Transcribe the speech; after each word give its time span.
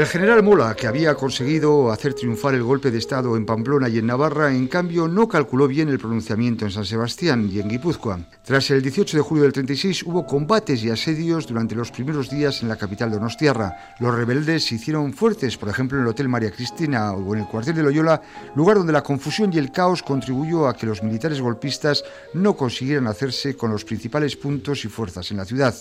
El 0.00 0.06
general 0.06 0.42
Mola, 0.42 0.74
que 0.74 0.86
había 0.86 1.14
conseguido 1.14 1.92
hacer 1.92 2.14
triunfar 2.14 2.54
el 2.54 2.62
golpe 2.62 2.90
de 2.90 2.96
Estado 2.96 3.36
en 3.36 3.44
Pamplona 3.44 3.86
y 3.90 3.98
en 3.98 4.06
Navarra, 4.06 4.50
en 4.50 4.66
cambio 4.66 5.06
no 5.06 5.28
calculó 5.28 5.68
bien 5.68 5.90
el 5.90 5.98
pronunciamiento 5.98 6.64
en 6.64 6.70
San 6.70 6.86
Sebastián 6.86 7.50
y 7.52 7.60
en 7.60 7.68
Guipúzcoa. 7.68 8.18
Tras 8.42 8.70
el 8.70 8.80
18 8.80 9.18
de 9.18 9.22
julio 9.22 9.42
del 9.42 9.52
36 9.52 10.04
hubo 10.04 10.24
combates 10.24 10.82
y 10.82 10.88
asedios 10.88 11.46
durante 11.46 11.74
los 11.74 11.90
primeros 11.90 12.30
días 12.30 12.62
en 12.62 12.70
la 12.70 12.76
capital 12.76 13.10
donostiarra. 13.10 13.94
Los 14.00 14.14
rebeldes 14.14 14.64
se 14.64 14.76
hicieron 14.76 15.12
fuertes, 15.12 15.58
por 15.58 15.68
ejemplo 15.68 15.98
en 15.98 16.04
el 16.04 16.08
Hotel 16.08 16.30
María 16.30 16.50
Cristina 16.50 17.12
o 17.12 17.34
en 17.34 17.42
el 17.42 17.46
cuartel 17.46 17.74
de 17.74 17.82
Loyola, 17.82 18.22
lugar 18.54 18.78
donde 18.78 18.94
la 18.94 19.02
confusión 19.02 19.52
y 19.52 19.58
el 19.58 19.70
caos 19.70 20.02
contribuyó 20.02 20.66
a 20.66 20.74
que 20.74 20.86
los 20.86 21.02
militares 21.02 21.42
golpistas 21.42 22.04
no 22.32 22.56
consiguieran 22.56 23.06
hacerse 23.06 23.54
con 23.54 23.70
los 23.70 23.84
principales 23.84 24.34
puntos 24.34 24.82
y 24.86 24.88
fuerzas 24.88 25.30
en 25.30 25.36
la 25.36 25.44
ciudad. 25.44 25.74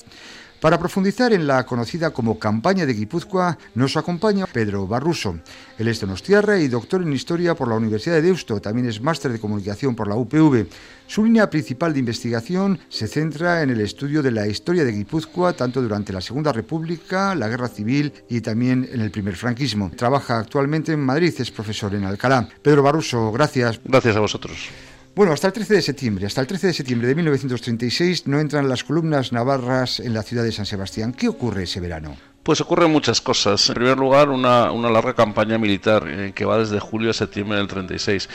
Para 0.62 0.78
profundizar 0.78 1.32
en 1.32 1.48
la 1.48 1.66
conocida 1.66 2.12
como 2.12 2.38
campaña 2.38 2.86
de 2.86 2.94
Guipúzcoa, 2.94 3.58
nos 3.76 3.96
acompaña 3.96 4.46
Pedro 4.46 4.86
Barruso. 4.88 5.40
Él 5.78 5.88
es 5.88 6.02
donostiarra 6.02 6.60
y 6.60 6.68
doctor 6.68 7.02
en 7.02 7.14
Historia 7.14 7.56
por 7.56 7.70
la 7.70 7.76
Universidad 7.76 8.16
de 8.16 8.24
Deusto. 8.24 8.60
También 8.60 8.90
es 8.90 9.00
máster 9.00 9.32
de 9.32 9.40
Comunicación 9.40 9.96
por 9.96 10.10
la 10.10 10.16
UPV. 10.16 10.68
Su 11.08 11.24
línea 11.24 11.50
principal 11.50 11.94
de 11.94 12.00
investigación 12.00 12.78
se 12.90 13.08
centra 13.08 13.64
en 13.64 13.70
el 13.70 13.80
estudio 13.80 14.22
de 14.22 14.32
la 14.32 14.48
historia 14.48 14.84
de 14.84 14.92
Guipúzcoa, 14.92 15.54
tanto 15.54 15.82
durante 15.82 16.12
la 16.12 16.20
Segunda 16.20 16.52
República, 16.52 17.36
la 17.36 17.48
Guerra 17.48 17.70
Civil 17.70 18.12
y 18.28 18.42
también 18.42 18.86
en 18.92 19.00
el 19.00 19.12
primer 19.12 19.38
franquismo. 19.38 19.92
Trabaja 19.96 20.40
actualmente 20.40 20.92
en 20.92 21.00
Madrid, 21.00 21.34
es 21.40 21.52
profesor 21.52 21.96
en 21.96 22.04
Alcalá. 22.04 22.50
Pedro 22.62 22.84
Barruso, 22.84 23.32
gracias. 23.32 23.80
Gracias 23.86 24.16
a 24.18 24.20
vosotros. 24.20 24.70
Bueno, 25.16 25.34
hasta 25.34 25.48
el 25.48 25.54
13 25.54 25.74
de 25.74 25.82
septiembre, 25.82 26.26
hasta 26.26 26.42
el 26.42 26.48
13 26.48 26.68
de 26.68 26.74
septiembre 26.74 27.08
de 27.08 27.16
1936 27.16 28.28
no 28.28 28.40
entran 28.40 28.70
las 28.70 28.84
columnas 28.84 29.32
navarras 29.32 30.00
en 30.00 30.14
la 30.14 30.24
ciudad 30.24 30.44
de 30.44 30.52
San 30.52 30.66
Sebastián. 30.66 31.14
¿Qué 31.14 31.28
ocurre 31.28 31.64
ese 31.64 31.80
verano? 31.80 32.16
Pues 32.44 32.62
ocurren 32.62 32.92
muchas 32.92 33.20
cosas. 33.20 33.68
En 33.70 33.76
primer 33.76 33.98
lugar, 33.98 34.30
una, 34.30 34.72
larga 34.72 35.14
campaña 35.14 35.58
militar 35.58 36.08
eh, 36.08 36.32
que 36.34 36.46
va 36.46 36.58
desde 36.58 36.80
julio 36.80 37.12
a 37.12 37.14
septiembre 37.14 37.58
del 37.58 37.68
36. 37.68 38.30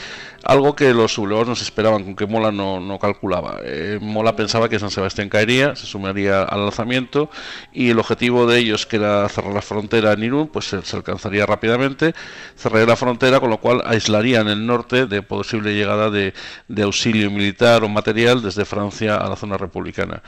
Algo 0.45 0.75
que 0.75 0.93
los 0.93 1.13
sublevados 1.13 1.47
no 1.47 1.55
se 1.55 1.63
esperaban, 1.63 2.03
con 2.03 2.15
que 2.15 2.27
Mola 2.27 2.51
no, 2.51 2.99
calculaba. 2.99 3.61
Eh, 3.63 3.97
Mola 3.99 4.35
pensaba 4.35 4.69
que 4.69 4.77
San 4.77 4.91
Sebastián 4.91 5.27
caería, 5.27 5.75
se 5.75 5.87
sumaría 5.87 6.43
al 6.43 6.61
alzamiento 6.61 7.31
y 7.73 7.89
el 7.89 7.97
objetivo 7.97 8.45
de 8.45 8.59
ellos, 8.59 8.85
que 8.85 8.97
era 8.97 9.27
cerrar 9.27 9.55
la 9.55 9.63
frontera 9.63 10.13
en 10.13 10.23
Irún, 10.23 10.47
pues 10.49 10.65
se, 10.65 10.95
alcanzaría 10.95 11.47
rápidamente. 11.47 12.13
Cerraría 12.55 12.85
la 12.85 12.95
frontera, 12.95 13.39
con 13.39 13.49
lo 13.49 13.57
cual 13.57 13.81
aislarían 13.85 14.47
el 14.47 14.67
norte 14.67 15.07
de 15.07 15.23
posible 15.23 15.73
llegada 15.73 16.11
de, 16.11 16.35
de 16.67 16.83
auxilio 16.83 17.31
militar 17.31 17.83
o 17.83 17.89
material 17.89 18.43
desde 18.43 18.65
Francia 18.65 19.15
a 19.15 19.27
la 19.27 19.35
zona 19.35 19.57
republicana. 19.57 20.21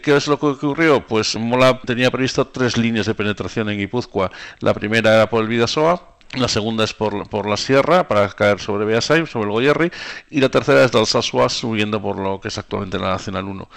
¿Qué 0.00 0.14
es 0.14 0.28
lo 0.28 0.38
que 0.38 0.46
ocurrió? 0.46 1.04
Pues 1.04 1.34
Mola 1.34 1.80
tenía 1.84 2.12
previsto 2.12 2.46
tres 2.46 2.76
líneas 2.76 3.06
de 3.06 3.14
penetración 3.16 3.68
en 3.68 3.78
Guipúzcoa. 3.78 4.30
La 4.60 4.74
primera 4.74 5.12
era 5.12 5.28
por 5.28 5.42
el 5.42 5.48
Vidasoa, 5.48 6.15
la 6.34 6.48
segunda 6.48 6.84
es 6.84 6.92
por, 6.92 7.28
por, 7.28 7.48
la 7.48 7.56
sierra 7.56 8.08
para 8.08 8.28
caer 8.28 8.60
sobre 8.60 8.84
Beasain, 8.84 9.26
sobre 9.26 9.46
el 9.46 9.52
Goyerri, 9.52 9.90
y 10.30 10.40
la 10.40 10.48
tercera 10.48 10.84
es 10.84 10.92
de 10.92 10.98
Alsasua 10.98 11.48
subiendo 11.48 12.02
por 12.02 12.18
lo 12.18 12.40
que 12.40 12.48
es 12.48 12.58
actualmente 12.58 12.98
la 12.98 13.10
Nacional 13.10 13.44
1. 13.44 13.68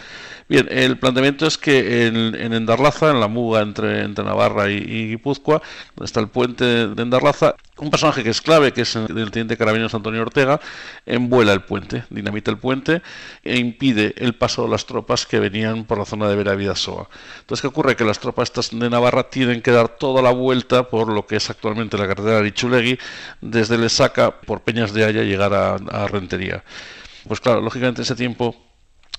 Bien, 0.49 0.67
el 0.71 0.97
planteamiento 0.97 1.45
es 1.45 1.59
que 1.59 2.07
en, 2.07 2.33
en 2.33 2.53
Endarlaza, 2.53 3.11
en 3.11 3.19
la 3.19 3.27
muga 3.27 3.61
entre, 3.61 4.01
entre 4.01 4.25
Navarra 4.25 4.67
y, 4.67 5.09
Guipúzcoa, 5.09 5.61
donde 5.95 6.05
está 6.05 6.19
el 6.21 6.27
puente 6.27 6.87
de 6.87 7.01
Endarlaza, 7.03 7.53
un 7.77 7.91
personaje 7.91 8.23
que 8.23 8.31
es 8.31 8.41
clave, 8.41 8.73
que 8.73 8.81
es 8.81 8.95
el 8.95 9.29
teniente 9.29 9.57
carabiniero 9.57 9.95
Antonio 9.95 10.23
Ortega, 10.23 10.59
envuela 11.05 11.53
el 11.53 11.61
puente, 11.61 12.03
dinamita 12.09 12.49
el 12.49 12.57
puente 12.57 13.03
e 13.43 13.57
impide 13.57 14.15
el 14.17 14.33
paso 14.33 14.63
de 14.63 14.69
las 14.69 14.87
tropas 14.87 15.27
que 15.27 15.39
venían 15.39 15.85
por 15.85 15.99
la 15.99 16.05
zona 16.05 16.27
de 16.27 16.35
Vera 16.35 16.55
Vidasoa. 16.55 17.07
Entonces, 17.41 17.61
¿qué 17.61 17.67
ocurre? 17.67 17.95
Que 17.95 18.03
las 18.03 18.19
tropas 18.19 18.51
de 18.71 18.89
Navarra 18.89 19.29
tienen 19.29 19.61
que 19.61 19.69
dar 19.69 19.87
toda 19.87 20.23
la 20.23 20.31
vuelta 20.31 20.89
por 20.89 21.09
lo 21.09 21.27
que 21.27 21.35
es 21.35 21.47
actualmente 21.51 21.95
la 21.95 22.07
carretera 22.07 22.38
de 22.41 22.49
Ichulegui, 22.49 22.99
desde 23.41 23.77
Lesaca, 23.77 24.39
por 24.41 24.61
Peñas 24.61 24.93
de 24.93 25.05
Haya, 25.05 25.23
llegar 25.23 25.53
a, 25.53 26.07
Rentería. 26.07 26.63
Pues 27.27 27.39
claro, 27.39 27.61
lógicamente 27.61 28.01
ese 28.01 28.15
tiempo 28.15 28.55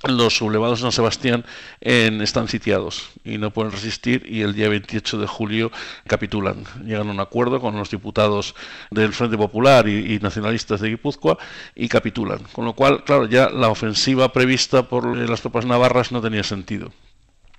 los 0.04 0.38
sublevados 0.38 0.78
de 0.78 0.82
San 0.82 0.92
Sebastián 0.92 1.44
están 1.80 2.48
sitiados 2.48 3.10
y 3.22 3.36
no 3.36 3.50
pueden 3.50 3.70
resistir 3.70 4.24
y 4.26 4.40
el 4.40 4.54
día 4.54 4.70
28 4.70 5.18
de 5.18 5.26
julio 5.26 5.70
capitulan. 6.06 6.64
Llegan 6.84 7.08
a 7.08 7.12
un 7.12 7.20
acuerdo 7.20 7.60
con 7.60 7.76
los 7.76 7.90
diputados 7.90 8.54
del 8.90 9.12
Frente 9.12 9.36
Popular 9.36 9.86
y, 9.88 10.18
nacionalistas 10.18 10.80
de 10.80 10.88
Guipúzcoa 10.88 11.36
y 11.74 11.88
capitulan. 11.88 12.38
Con 12.52 12.64
lo 12.64 12.72
cual, 12.72 13.04
claro, 13.04 13.26
ya 13.26 13.50
la 13.50 13.68
ofensiva 13.68 14.32
prevista 14.32 14.88
por 14.88 15.16
las 15.16 15.42
tropas 15.42 15.66
navarras 15.66 16.12
no 16.12 16.22
tenía 16.22 16.44
sentido. 16.44 16.92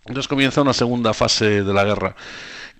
Entonces 0.05 0.27
comienza 0.27 0.63
una 0.63 0.73
segunda 0.73 1.13
fase 1.13 1.63
de 1.63 1.73
la 1.73 1.83
guerra 1.83 2.15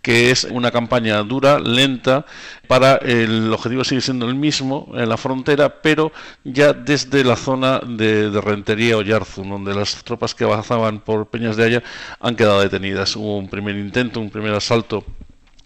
que 0.02 0.32
es 0.32 0.46
una 0.46 0.72
campaña 0.72 1.22
dura, 1.24 1.60
lenta, 1.60 2.26
para 2.68 2.96
el 2.96 3.54
objetivo 3.54 3.84
sigue 3.84 4.02
siendo 4.02 4.28
el 4.28 4.36
mismo 4.36 4.92
en 4.96 5.08
la 5.10 5.18
frontera, 5.18 5.82
pero 5.82 6.12
ya 6.44 6.74
desde 6.74 7.24
la 7.24 7.36
zona 7.36 7.80
de, 7.80 8.30
Rentería 8.42 8.98
o 8.98 9.02
Yarzun, 9.02 9.50
donde 9.50 9.76
las 9.76 10.04
tropas 10.04 10.34
que 10.34 10.44
avanzaban 10.44 11.00
por 11.00 11.28
Peñas 11.28 11.56
de 11.56 11.66
Haya 11.66 11.84
han 12.20 12.36
quedado 12.36 12.62
detenidas. 12.62 13.16
Hubo 13.16 13.38
un 13.38 13.50
primer 13.50 13.76
intento, 13.76 14.20
un 14.20 14.32
primer 14.32 14.54
asalto 14.54 15.06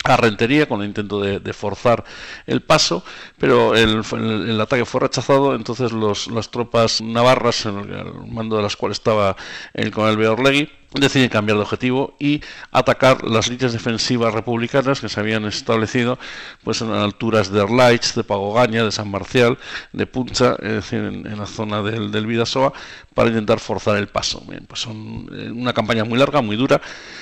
a 0.04 0.18
Rentería 0.18 0.68
con 0.68 0.82
el 0.82 0.88
intento 0.88 1.20
de, 1.20 1.54
forzar 1.54 2.04
el 2.46 2.62
paso, 2.62 3.04
pero 3.40 3.76
el, 3.76 4.62
ataque 4.62 4.86
fue 4.86 5.02
rechazado, 5.02 5.56
entonces 5.56 5.92
las 5.92 6.52
tropas 6.52 7.02
navarras, 7.02 7.66
en 7.66 7.78
el, 7.78 8.14
mando 8.28 8.58
de 8.58 8.64
las 8.64 8.76
cuales 8.76 9.00
estaba 9.00 9.36
el 9.74 9.92
coronel 9.92 10.18
Beorlegui, 10.18 10.70
deciden 10.94 11.30
cambiar 11.30 11.58
de 11.58 11.64
objetivo 11.64 12.16
y 12.20 12.42
atacar 12.72 13.24
las 13.24 13.50
líneas 13.50 13.74
defensivas 13.74 14.34
republicanas 14.34 15.00
que 15.02 15.10
se 15.10 15.20
habían 15.20 15.46
establecido 15.46 16.18
pues 16.64 16.82
en 16.82 16.92
alturas 16.92 17.52
de 17.52 17.62
Erlaich, 17.62 18.14
de 18.14 18.24
Pagogaña, 18.24 18.84
de 18.84 18.92
San 18.92 19.10
Marcial, 19.10 19.58
de 19.92 20.06
Puncha, 20.06 20.56
es 20.62 20.72
decir, 20.72 21.00
en, 21.00 21.38
la 21.38 21.46
zona 21.46 21.82
del, 21.82 22.26
Vidasoa, 22.26 22.74
para 23.14 23.30
intentar 23.30 23.60
forzar 23.60 23.98
el 23.98 24.08
paso. 24.08 24.44
Pues 24.68 24.82
son 24.82 25.30
eh, 25.34 25.52
una 25.52 25.74
campaña 25.74 26.04
muy 26.04 26.18
larga, 26.18 26.42
muy 26.42 26.56
dura, 26.56 26.82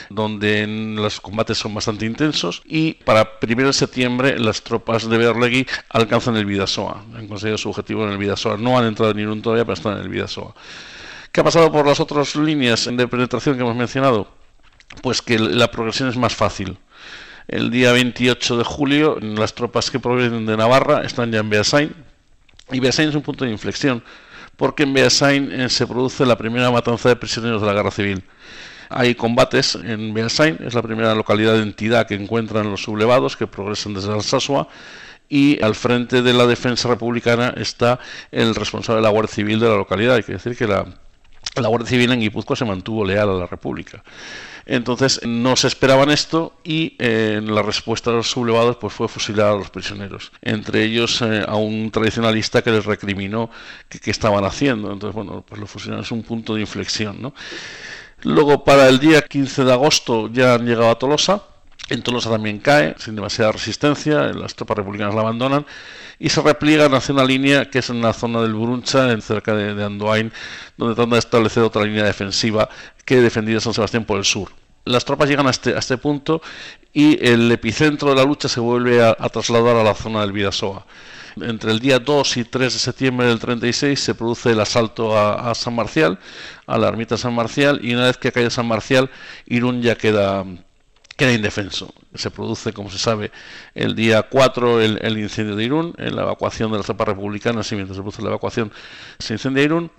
donde 0.10 0.66
los 0.96 1.20
combates 1.20 1.58
son 1.58 1.74
bastante 1.74 2.06
intensos 2.06 2.62
y 2.66 2.94
para 2.94 3.34
1 3.42 3.68
de 3.68 3.74
septiembre 3.74 4.40
las 4.40 4.62
tropas 4.62 5.10
de 5.10 5.18
Berlegui 5.18 5.66
alcanzan 5.90 6.38
el 6.38 6.46
Vidasoa, 6.46 7.04
han 7.16 7.28
conseguido 7.28 7.58
su 7.58 7.70
objetivo 7.70 8.06
en 8.06 8.12
el 8.12 8.18
Vidasoa, 8.18 8.58
no 8.58 8.78
han 8.78 8.86
entrado 8.86 9.12
en 9.12 9.18
ningún 9.18 9.42
todavía, 9.42 9.66
pero 9.66 9.74
están 9.74 9.98
en 9.98 10.04
el 10.04 10.10
Vidasoa. 10.10 10.54
¿Qué 11.34 11.42
ha 11.42 11.44
pasado 11.44 11.72
por 11.72 11.88
las 11.88 12.00
otras 12.00 12.36
líneas 12.36 12.88
de 12.94 13.08
penetración 13.08 13.56
que 13.56 13.64
hemos 13.64 13.76
mencionado? 13.76 14.28
Pues 15.02 15.20
que 15.20 15.40
la 15.40 15.72
progresión 15.72 16.08
es 16.08 16.16
más 16.16 16.36
fácil. 16.36 16.78
El 17.48 17.72
día 17.72 17.92
28 17.92 18.56
de 18.56 18.64
julio, 18.64 19.18
las 19.20 19.56
tropas 19.56 19.90
que 19.90 20.00
provienen 20.00 20.46
de 20.46 20.56
Navarra 20.56 21.02
están 21.02 21.32
ya 21.32 21.40
en 21.40 21.50
Beasain. 21.50 21.96
Y 22.72 22.80
Beasain 22.80 23.10
es 23.10 23.16
un 23.16 23.24
punto 23.24 23.46
de 23.46 23.52
inflexión, 23.52 24.04
porque 24.58 24.84
en 24.84 24.94
Beasain 24.94 25.52
eh, 25.52 25.70
se 25.70 25.88
produce 25.88 26.24
la 26.24 26.38
primera 26.38 26.70
matanza 26.70 27.10
de 27.10 27.16
prisioneros 27.16 27.62
de 27.62 27.68
la 27.68 27.74
guerra 27.74 27.90
civil. 27.90 28.24
Hay 28.90 29.16
combates 29.16 29.74
en 29.74 30.14
Beasain, 30.14 30.60
es 30.64 30.76
la 30.76 30.84
primera 30.84 31.16
localidad 31.16 31.54
de 31.54 31.64
entidad 31.64 32.06
que 32.06 32.14
encuentran 32.14 32.70
los 32.70 32.84
sublevados 32.84 33.36
que 33.36 33.48
progresan 33.48 33.96
desde 33.96 34.14
Alsasua 34.14 34.68
y 35.30 35.60
al 35.64 35.74
frente 35.74 36.22
de 36.22 36.34
la 36.34 36.46
defensa 36.46 36.90
republicana 36.90 37.56
está 37.58 37.98
el 38.32 38.54
responsable 38.54 38.98
de 38.98 39.08
la 39.08 39.10
Guardia 39.10 39.34
Civil 39.34 39.60
de 39.60 39.70
la 39.70 39.78
localidad. 39.78 40.14
Hay 40.14 40.22
decir 40.22 40.56
que 40.56 40.68
la 40.68 40.86
la 41.56 41.68
Guardia 41.68 41.90
Civil 41.90 42.12
en 42.12 42.22
Guipúzcoa 42.22 42.56
se 42.56 42.66
mantuvo 42.66 43.06
leal 43.06 43.30
a 43.30 43.34
la 43.34 43.48
República. 43.48 44.04
Entonces 44.66 45.20
no 45.26 45.56
se 45.56 45.68
esperaban 45.68 46.10
esto 46.10 46.54
y 46.64 46.96
eh, 46.98 47.42
la 47.44 47.62
respuesta 47.62 48.12
de 48.12 48.18
los 48.18 48.30
sublevados 48.30 48.78
pues, 48.78 48.94
fue 48.94 49.08
fusilar 49.08 49.54
a 49.54 49.58
los 49.58 49.70
prisioneros. 49.70 50.32
Entre 50.42 50.84
ellos 50.84 51.22
eh, 51.22 51.44
a 51.46 51.56
un 51.56 51.92
tradicionalista 51.92 52.62
que 52.62 52.72
les 52.72 52.86
recriminó 52.86 53.50
que, 53.90 54.10
estaban 54.10 54.46
haciendo. 54.46 54.92
Entonces, 54.92 55.16
bueno, 55.16 55.44
pues 55.48 55.60
lo 55.60 55.68
fusilaron 55.68 56.04
es 56.04 56.12
un 56.12 56.24
punto 56.24 56.56
de 56.56 56.62
inflexión. 56.62 57.22
¿no? 57.22 57.34
Luego, 58.22 58.64
para 58.64 58.88
el 58.88 59.00
día 59.00 59.22
15 59.22 59.66
de 59.66 59.74
agosto 59.74 60.30
ya 60.32 60.54
han 60.54 60.66
llegado 60.66 60.90
a 60.90 60.98
Tolosa 60.98 61.44
en 61.90 62.02
Tolosa 62.02 62.30
también 62.30 62.60
cae, 62.60 62.96
sin 62.98 63.16
demasiada 63.16 63.52
resistencia, 63.52 64.32
las 64.34 64.56
tropas 64.56 64.78
republicanas 64.78 65.14
la 65.14 65.22
abandonan 65.22 65.66
y 66.18 66.30
se 66.30 66.42
repliegan 66.42 66.94
hacia 66.94 67.14
una 67.14 67.26
línea 67.26 67.70
que 67.70 67.80
es 67.80 67.90
en 67.90 68.02
la 68.02 68.14
zona 68.14 68.42
del 68.42 68.54
Buruncha, 68.54 69.12
en 69.12 69.22
cerca 69.22 69.54
de, 69.54 69.84
Andoain, 69.84 70.32
donde 70.78 70.96
tratan 70.96 71.12
de 71.12 71.20
establecer 71.20 71.64
otra 71.64 71.84
línea 71.84 72.06
defensiva 72.06 72.70
que 73.04 73.20
defendía 73.20 73.60
San 73.60 73.74
Sebastián 73.74 74.06
por 74.06 74.18
el 74.18 74.26
sur. 74.26 74.50
Las 74.86 75.04
tropas 75.06 75.30
llegan 75.30 75.48
a 75.48 75.50
este, 75.50 75.78
este 75.78 75.98
punto 75.98 76.42
y 76.94 77.26
el 77.26 77.52
epicentro 77.52 78.10
de 78.10 78.16
la 78.16 78.24
lucha 78.24 78.48
se 78.48 78.60
vuelve 78.60 79.04
a, 79.04 79.16
trasladar 79.16 79.76
a 79.76 79.84
la 79.84 79.94
zona 79.94 80.22
del 80.22 80.32
Vidasoa. 80.32 80.86
Entre 81.42 81.72
el 81.72 81.80
día 81.80 82.00
2 82.00 82.38
y 82.38 82.44
3 82.44 82.74
de 82.74 82.80
septiembre 82.80 83.28
del 83.28 83.40
36 83.40 84.00
se 84.00 84.14
produce 84.14 84.52
el 84.52 84.60
asalto 84.60 85.18
a, 85.18 85.50
a 85.50 85.56
San 85.56 85.76
Marcial, 85.76 86.20
a 86.68 86.78
la 86.78 86.88
ermita 86.88 87.18
San 87.18 87.34
Marcial, 87.34 87.80
y 87.82 87.94
una 87.94 88.06
vez 88.06 88.18
que 88.18 88.32
cae 88.32 88.50
San 88.50 88.68
Marcial, 88.68 89.10
Irún 89.48 89.82
ya 89.82 89.96
queda 89.96 90.46
queda 91.16 91.34
indefenso. 91.34 91.94
Se 92.16 92.32
produce, 92.32 92.74
como 92.74 92.90
se 92.90 92.98
sabe, 92.98 93.32
el 93.76 93.96
día 93.96 94.24
4 94.24 94.82
el, 94.82 95.18
incendio 95.18 95.56
de 95.56 95.64
Irún, 95.64 95.94
la 95.98 96.24
evacuación 96.24 96.72
de 96.72 96.78
las 96.78 96.86
tropas 96.86 97.10
republicanas, 97.10 97.72
y 97.72 97.76
mientras 97.76 97.96
se 97.96 98.02
produce 98.02 98.22
la 98.22 98.30
evacuación 98.30 98.72
se 99.20 99.34
incendia 99.34 99.64
Irún, 99.64 99.92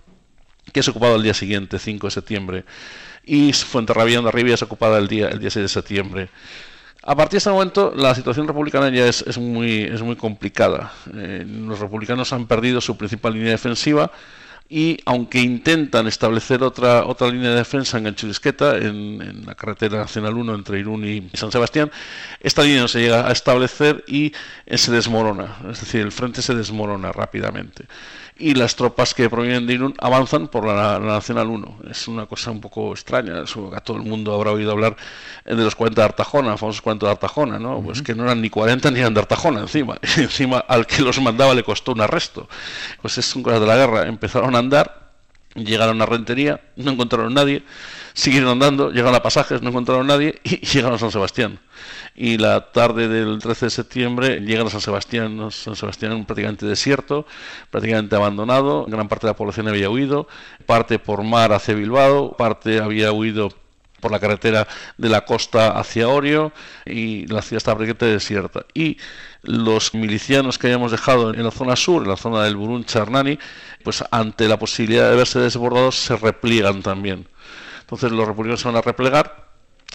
que 0.72 0.80
es 0.80 0.88
ocupado 0.88 1.16
el 1.16 1.22
día 1.22 1.34
siguiente, 1.34 1.78
5 1.78 2.06
de 2.06 2.10
septiembre, 2.10 2.64
y 3.24 3.52
Fuenterrabía 3.52 4.20
de 4.20 4.28
Arriba 4.28 4.54
es 4.54 4.62
ocupada 4.62 4.98
el 4.98 5.08
día, 5.08 5.28
el 5.28 5.38
día 5.38 5.50
6 5.50 5.62
de 5.62 5.68
septiembre. 5.68 6.28
A 7.06 7.14
partir 7.14 7.32
de 7.32 7.38
este 7.38 7.50
momento 7.50 7.92
la 7.94 8.14
situación 8.14 8.48
republicana 8.48 8.88
ya 8.88 9.06
es, 9.06 9.36
muy, 9.36 9.82
es 9.82 10.00
muy 10.00 10.16
complicada. 10.16 10.92
Eh, 11.14 11.44
los 11.46 11.78
republicanos 11.78 12.32
han 12.32 12.46
perdido 12.46 12.80
su 12.80 12.96
principal 12.96 13.34
línea 13.34 13.50
defensiva 13.50 14.10
y 14.68 14.98
aunque 15.04 15.40
intentan 15.40 16.06
establecer 16.06 16.62
otra 16.62 17.04
otra 17.04 17.28
línea 17.28 17.50
de 17.50 17.56
defensa 17.56 17.98
en 17.98 18.04
Ganchurisqueta, 18.04 18.78
en, 18.78 19.20
en 19.20 19.46
la 19.46 19.54
carretera 19.54 19.98
nacional 19.98 20.34
1 20.34 20.54
entre 20.54 20.80
Irún 20.80 21.04
y 21.04 21.30
San 21.34 21.52
Sebastián, 21.52 21.90
esta 22.40 22.62
línea 22.62 22.82
no 22.82 22.88
se 22.88 23.00
llega 23.00 23.28
a 23.28 23.32
establecer 23.32 24.04
y 24.06 24.32
se 24.66 24.90
desmorona, 24.90 25.56
es 25.70 25.80
decir, 25.80 26.00
el 26.00 26.12
frente 26.12 26.42
se 26.42 26.54
desmorona 26.54 27.12
rápidamente 27.12 27.86
y 28.36 28.54
las 28.54 28.74
tropas 28.74 29.14
que 29.14 29.30
provienen 29.30 29.66
de 29.66 29.74
Irún 29.74 29.94
avanzan 29.98 30.48
por 30.48 30.66
la, 30.66 30.98
Nacional 30.98 31.48
1. 31.48 31.78
Es 31.90 32.08
una 32.08 32.26
cosa 32.26 32.50
un 32.50 32.60
poco 32.60 32.92
extraña, 32.92 33.42
a 33.42 33.80
todo 33.80 33.96
el 33.96 34.02
mundo 34.02 34.34
habrá 34.34 34.50
oído 34.50 34.72
hablar 34.72 34.96
de 35.44 35.54
los 35.54 35.74
40 35.74 36.00
de 36.00 36.04
Artajona, 36.04 36.56
famosos 36.56 36.82
40 36.82 37.06
de 37.06 37.12
Artajona, 37.12 37.58
¿no? 37.58 37.80
Pues 37.82 38.02
que 38.02 38.14
no 38.14 38.24
eran 38.24 38.40
ni 38.40 38.50
40 38.50 38.90
ni 38.90 39.00
eran 39.00 39.14
de 39.14 39.20
Artajona 39.20 39.60
encima, 39.60 39.98
y 40.16 40.20
encima 40.22 40.58
al 40.58 40.86
que 40.86 41.02
los 41.02 41.20
mandaba 41.20 41.54
le 41.54 41.62
costó 41.62 41.92
un 41.92 42.00
arresto. 42.00 42.48
Pues 43.00 43.18
es 43.18 43.36
un 43.36 43.42
cosa 43.42 43.60
de 43.60 43.66
la 43.66 43.76
guerra, 43.76 44.06
empezaron 44.08 44.56
a 44.56 44.58
andar, 44.58 45.03
llegaron 45.54 46.00
a 46.02 46.06
Rentería, 46.06 46.60
no 46.76 46.92
encontraron 46.92 47.32
nadie, 47.34 47.62
siguieron 48.12 48.50
andando, 48.50 48.90
llegaron 48.90 49.14
a 49.14 49.22
Pasajes, 49.22 49.62
no 49.62 49.70
encontraron 49.70 50.06
nadie 50.06 50.40
y 50.44 50.58
llegaron 50.66 50.96
a 50.96 50.98
San 50.98 51.10
Sebastián. 51.10 51.58
Y 52.14 52.38
la 52.38 52.72
tarde 52.72 53.08
del 53.08 53.38
13 53.38 53.66
de 53.66 53.70
septiembre 53.70 54.40
llegan 54.40 54.66
a 54.66 54.70
San 54.70 54.80
Sebastián, 54.80 55.50
San 55.50 55.76
Sebastián 55.76 56.24
prácticamente 56.24 56.66
desierto, 56.66 57.26
prácticamente 57.70 58.16
abandonado, 58.16 58.86
gran 58.86 59.08
parte 59.08 59.26
de 59.26 59.32
la 59.32 59.36
población 59.36 59.68
había 59.68 59.90
huido, 59.90 60.28
parte 60.66 60.98
por 60.98 61.22
mar 61.22 61.52
hacia 61.52 61.74
Bilbao, 61.74 62.36
parte 62.36 62.80
había 62.80 63.12
huido 63.12 63.50
por 64.04 64.12
la 64.12 64.20
carretera 64.20 64.68
de 64.98 65.08
la 65.08 65.24
costa 65.24 65.78
hacia 65.78 66.10
Orio 66.10 66.52
y 66.84 67.26
la 67.26 67.40
ciudad 67.40 67.62
prácticamente 67.62 68.04
desierta. 68.04 68.66
Y 68.74 68.98
los 69.40 69.94
milicianos 69.94 70.58
que 70.58 70.66
habíamos 70.66 70.92
dejado 70.92 71.32
en 71.32 71.42
la 71.42 71.50
zona 71.50 71.74
sur, 71.74 72.02
en 72.02 72.10
la 72.10 72.18
zona 72.18 72.44
del 72.44 72.54
Burún 72.54 72.84
Charnani, 72.84 73.38
pues 73.82 74.04
ante 74.10 74.46
la 74.46 74.58
posibilidad 74.58 75.08
de 75.08 75.16
verse 75.16 75.38
desbordados 75.38 75.96
se 75.96 76.16
repliegan 76.16 76.82
también. 76.82 77.26
Entonces 77.80 78.12
los 78.12 78.28
republicanos 78.28 78.60
se 78.60 78.68
van 78.68 78.76
a 78.76 78.82
replegar 78.82 79.42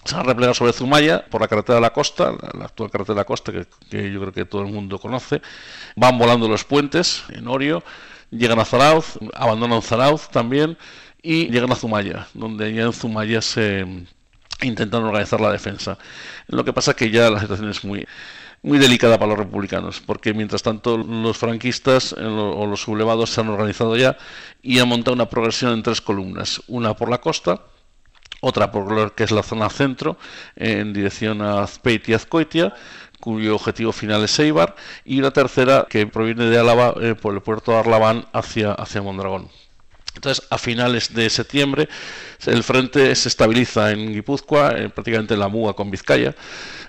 se 0.05 0.15
han 0.15 0.25
replegado 0.25 0.55
sobre 0.55 0.73
Zumaya 0.73 1.23
por 1.29 1.41
la 1.41 1.47
carretera 1.47 1.75
de 1.75 1.81
la 1.81 1.93
costa, 1.93 2.31
la, 2.57 2.65
actual 2.65 2.89
carretera 2.89 3.13
de 3.13 3.19
la 3.19 3.25
costa 3.25 3.51
que, 3.51 4.11
yo 4.11 4.21
creo 4.21 4.31
que 4.31 4.45
todo 4.45 4.63
el 4.63 4.71
mundo 4.71 4.97
conoce. 4.97 5.39
Van 5.95 6.17
volando 6.17 6.47
los 6.47 6.63
puentes 6.63 7.25
en 7.29 7.47
Orio, 7.47 7.83
llegan 8.31 8.59
a 8.59 8.65
Zarauz, 8.65 9.19
abandonan 9.35 9.83
Zarauz 9.83 10.29
también 10.29 10.77
y 11.21 11.47
llegan 11.49 11.71
a 11.71 11.75
Zumaya, 11.75 12.27
donde 12.33 12.73
ya 12.73 12.83
en 12.83 12.93
Zumaya 12.93 13.41
se 13.41 13.85
intentan 14.61 15.03
organizar 15.03 15.39
la 15.41 15.51
defensa. 15.51 15.97
Lo 16.47 16.63
que 16.63 16.73
pasa 16.73 16.91
es 16.91 16.97
que 16.97 17.11
ya 17.11 17.29
la 17.29 17.39
situación 17.39 17.69
es 17.69 17.83
muy 17.83 18.05
muy 18.61 18.77
delicada 18.77 19.17
para 19.17 19.29
los 19.29 19.39
republicanos, 19.39 20.01
porque 20.05 20.33
mientras 20.33 20.63
tanto 20.63 20.97
los 20.97 21.37
franquistas 21.37 22.13
eh, 22.17 22.25
o 22.25 22.65
los 22.65 22.81
sublevados 22.81 23.29
se 23.29 23.41
han 23.41 23.49
organizado 23.49 23.95
ya 23.95 24.17
y 24.61 24.79
han 24.79 24.87
montado 24.89 25.15
una 25.15 25.29
progresión 25.29 25.73
en 25.73 25.83
tres 25.83 26.01
columnas, 26.01 26.61
una 26.67 26.93
por 26.93 27.09
la 27.09 27.19
costa, 27.19 27.61
otra 28.41 28.71
por 28.71 28.91
lo 28.91 29.15
que 29.15 29.23
es 29.23 29.31
la 29.31 29.43
zona 29.43 29.69
centro, 29.69 30.17
en 30.55 30.93
dirección 30.93 31.41
a 31.41 31.63
Azpeitia 31.63 32.13
y 32.13 32.15
Azcoitia, 32.15 32.73
cuyo 33.19 33.55
objetivo 33.55 33.91
final 33.91 34.23
es 34.23 34.39
Eibar, 34.39 34.75
y 35.05 35.21
la 35.21 35.31
tercera 35.31 35.87
que 35.89 36.07
proviene 36.07 36.45
de 36.45 36.57
Álava 36.57 36.95
eh, 37.01 37.15
por 37.15 37.33
el 37.33 37.41
puerto 37.41 37.71
de 37.71 37.79
Arlabán 37.79 38.25
hacia, 38.33 38.73
hacia 38.73 39.01
Mondragón. 39.01 39.49
Entonces, 40.15 40.45
a 40.49 40.57
finales 40.57 41.13
de 41.13 41.29
septiembre, 41.29 41.87
el 42.45 42.63
frente 42.63 43.15
se 43.15 43.29
estabiliza 43.29 43.91
en 43.91 44.11
Guipúzcoa, 44.11 44.71
eh, 44.71 44.89
prácticamente 44.89 45.35
en 45.35 45.39
la 45.39 45.47
Muga 45.47 45.73
con 45.73 45.91
Vizcaya. 45.91 46.35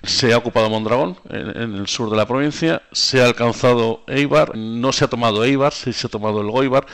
Se 0.03 0.33
ha 0.33 0.37
ocupado 0.37 0.69
Mondragón, 0.69 1.17
en, 1.29 1.75
el 1.75 1.87
sur 1.87 2.09
de 2.09 2.17
la 2.17 2.25
provincia. 2.25 2.81
Se 2.91 3.21
ha 3.21 3.25
alcanzado 3.25 4.03
Eibar. 4.07 4.57
No 4.57 4.91
se 4.91 5.05
ha 5.05 5.07
tomado 5.07 5.43
Eibar, 5.43 5.71
se 5.71 5.91
ha 5.91 6.09
tomado 6.09 6.41
el 6.41 6.49
Goibar. 6.49 6.85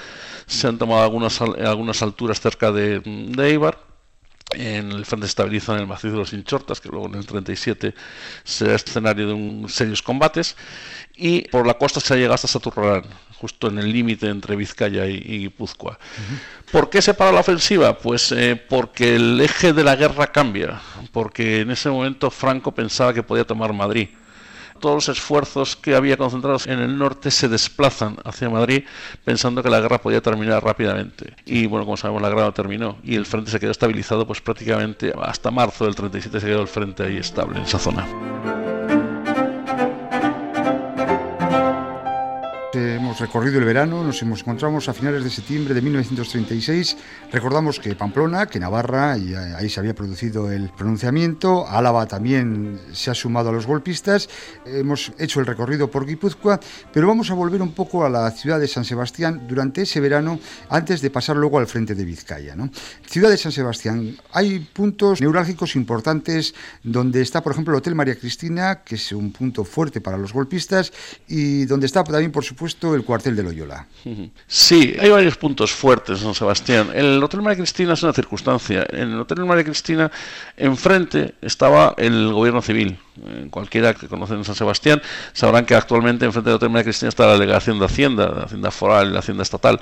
Se 0.46 0.68
han 0.68 0.78
tomado 0.78 1.04
algunas, 1.04 2.02
alturas 2.02 2.40
cerca 2.40 2.72
de 2.72 3.02
Eibar 3.38 3.87
en 4.52 4.92
el 4.92 5.06
frente 5.06 5.26
estabiliza 5.26 5.74
en 5.74 5.80
el 5.80 5.88
macizo 5.88 6.14
de 6.14 6.20
los 6.20 6.34
Inchortas, 6.34 6.80
que 6.80 6.90
luego 6.90 7.08
en 7.08 7.16
el 7.16 7.26
37 7.26 7.94
será 8.44 8.76
escenario 8.76 9.28
de 9.28 9.34
un, 9.34 9.70
serios 9.70 10.02
combates, 10.02 10.56
y 11.16 11.42
por 11.50 11.68
la 11.68 11.76
costa 11.76 12.00
se 12.00 12.14
ha 12.14 12.18
llegado 12.18 12.36
hasta 12.36 12.48
Saturralán, 12.48 13.04
justo 13.40 13.68
en 13.68 13.80
el 13.80 13.92
límite 13.92 14.30
entre 14.30 14.56
Vizcaya 14.56 15.06
y, 15.06 15.20
Guipúzcoa. 15.20 16.00
¿Por 16.72 16.90
qué 16.90 17.02
se 17.02 17.14
para 17.14 17.32
la 17.32 17.42
ofensiva? 17.42 17.98
Pues 17.98 18.32
eh, 18.32 18.56
porque 18.56 19.16
el 19.16 19.40
eje 19.42 19.74
de 19.74 19.84
la 19.84 19.96
guerra 19.96 20.32
cambia, 20.32 20.80
porque 21.12 21.62
en 21.62 21.72
ese 21.72 21.90
momento 21.90 22.30
Franco 22.32 22.74
pensaba 22.74 23.14
que 23.14 23.24
podía 23.24 23.46
tomar 23.46 23.74
Madrid 23.74 24.10
todos 24.78 24.96
los 24.96 25.10
esfuerzos 25.10 25.76
que 25.76 25.96
había 25.96 26.18
concentrados 26.18 26.68
en 26.68 26.80
el 26.80 26.98
norte 26.98 27.32
se 27.32 27.48
desplazan 27.48 28.18
hacia 28.24 28.50
Madrid 28.50 28.84
pensando 29.24 29.64
que 29.64 29.70
la 29.70 29.80
guerra 29.80 30.00
podía 30.00 30.22
terminar 30.22 30.64
rápidamente. 30.64 31.34
Y 31.46 31.66
bueno, 31.66 31.86
como 31.86 31.98
sabemos, 31.98 32.22
la 32.22 32.30
guerra 32.30 32.44
no 32.44 32.54
terminó 32.54 32.98
y 33.04 33.16
el 33.16 33.26
frente 33.26 33.52
se 33.52 33.60
quedó 33.60 33.72
estabilizado 33.72 34.26
pues 34.26 34.42
prácticamente 34.42 35.14
hasta 35.22 35.52
marzo 35.52 35.86
del 35.86 35.96
37 35.96 36.40
se 36.40 36.46
quedó 36.46 36.62
el 36.62 36.68
frente 36.68 37.04
ahí 37.04 37.18
estable 37.18 37.58
en 37.58 37.64
esa 37.64 37.80
zona. 37.80 38.56
Hemos 43.18 43.30
recorrido 43.30 43.58
el 43.58 43.66
verano, 43.66 44.04
nos 44.04 44.22
encontramos 44.22 44.88
a 44.90 44.94
finales 44.94 45.24
de 45.24 45.31
septiembre 45.31 45.74
de 45.74 45.81
1936. 45.81 46.98
Recordamos 47.31 47.80
que 47.80 47.96
Pamplona, 47.96 48.46
que 48.46 48.60
Navarra, 48.60 49.18
y 49.18 49.34
ahí 49.34 49.69
se 49.69 49.80
había 49.80 49.96
producido 49.96 50.52
el 50.52 50.69
pronunciamiento, 50.69 51.68
Álava 51.68 52.06
también 52.06 52.80
se 52.92 53.10
ha 53.10 53.16
sumado 53.16 53.50
a 53.50 53.52
los 53.52 53.66
golpistas. 53.66 54.30
Hemos 54.66 55.12
hecho 55.18 55.40
el 55.40 55.48
recorrido 55.48 55.90
por 55.90 56.06
Guipúzcoa, 56.06 56.60
pero 56.94 57.08
vamos 57.08 57.31
a 57.31 57.34
volver 57.34 57.60
un 57.64 57.72
poco 57.72 58.06
a 58.06 58.10
la 58.10 58.30
ciudad 58.30 58.60
de 58.60 58.68
San 58.68 58.86
Sebastián 58.86 59.48
durante 59.48 59.81
ese 59.81 60.00
verano, 60.00 60.40
antes 60.69 61.02
de 61.02 61.10
pasar 61.10 61.38
luego 61.38 61.58
al 61.58 61.66
frente 61.66 61.96
de 61.96 62.06
Vizcaya. 62.06 62.56
Ciudad 63.08 63.31
de 63.31 63.38
San 63.38 63.52
Sebastián, 63.52 64.16
hay 64.31 64.60
puntos 64.60 65.22
neurálgicos 65.22 65.75
importantes 65.75 66.54
donde 66.84 67.22
está, 67.24 67.42
por 67.42 67.54
ejemplo, 67.54 67.74
el 67.74 67.80
Hotel 67.80 67.96
María 67.96 68.16
Cristina, 68.16 68.84
que 68.84 68.94
es 68.94 69.12
un 69.12 69.31
punto 69.31 69.64
fuerte 69.64 70.02
para 70.02 70.19
los 70.19 70.34
golpistas, 70.34 70.94
y 71.28 71.66
donde 71.66 71.88
está 71.88 72.04
también, 72.04 72.31
por 72.31 72.44
supuesto, 72.44 72.94
el 72.94 73.06
cuartel 73.07 73.35
de 73.35 73.44
Loyola. 73.44 73.87
Sí, 74.45 74.95
hay 74.99 75.09
varios 75.09 75.37
puntos 75.37 75.71
fuertes 75.71 76.19
San 76.19 76.35
Sebastián. 76.35 76.90
El 76.94 77.23
Hotel 77.23 77.42
María 77.42 77.57
Cristina 77.57 77.94
es 77.94 78.04
una 78.04 78.14
circunstancia. 78.14 78.85
En 78.90 79.14
el 79.14 79.19
Hotel 79.19 79.44
María 79.45 79.64
Cristina, 79.64 80.11
enfrente 80.56 81.33
estaba 81.42 81.95
el 81.97 82.31
gobierno 82.31 82.61
civil. 82.61 82.99
Cualquiera 83.49 83.95
que 83.95 84.07
conocen 84.07 84.44
San 84.44 84.54
Sebastián 84.54 85.02
sabrán 85.33 85.66
que 85.66 85.73
actualmente 85.73 86.26
enfrente 86.26 86.49
del 86.49 86.57
Hotel 86.57 86.69
María 86.69 86.83
Cristina 86.83 87.09
está 87.09 87.26
la 87.26 87.33
delegación 87.33 87.80
de 87.80 87.85
Hacienda, 87.85 88.30
la 88.30 88.44
Hacienda 88.44 88.69
Foral 88.69 89.09
y 89.09 89.14
la 89.14 89.19
Hacienda 89.19 89.42
Estatal. 89.42 89.80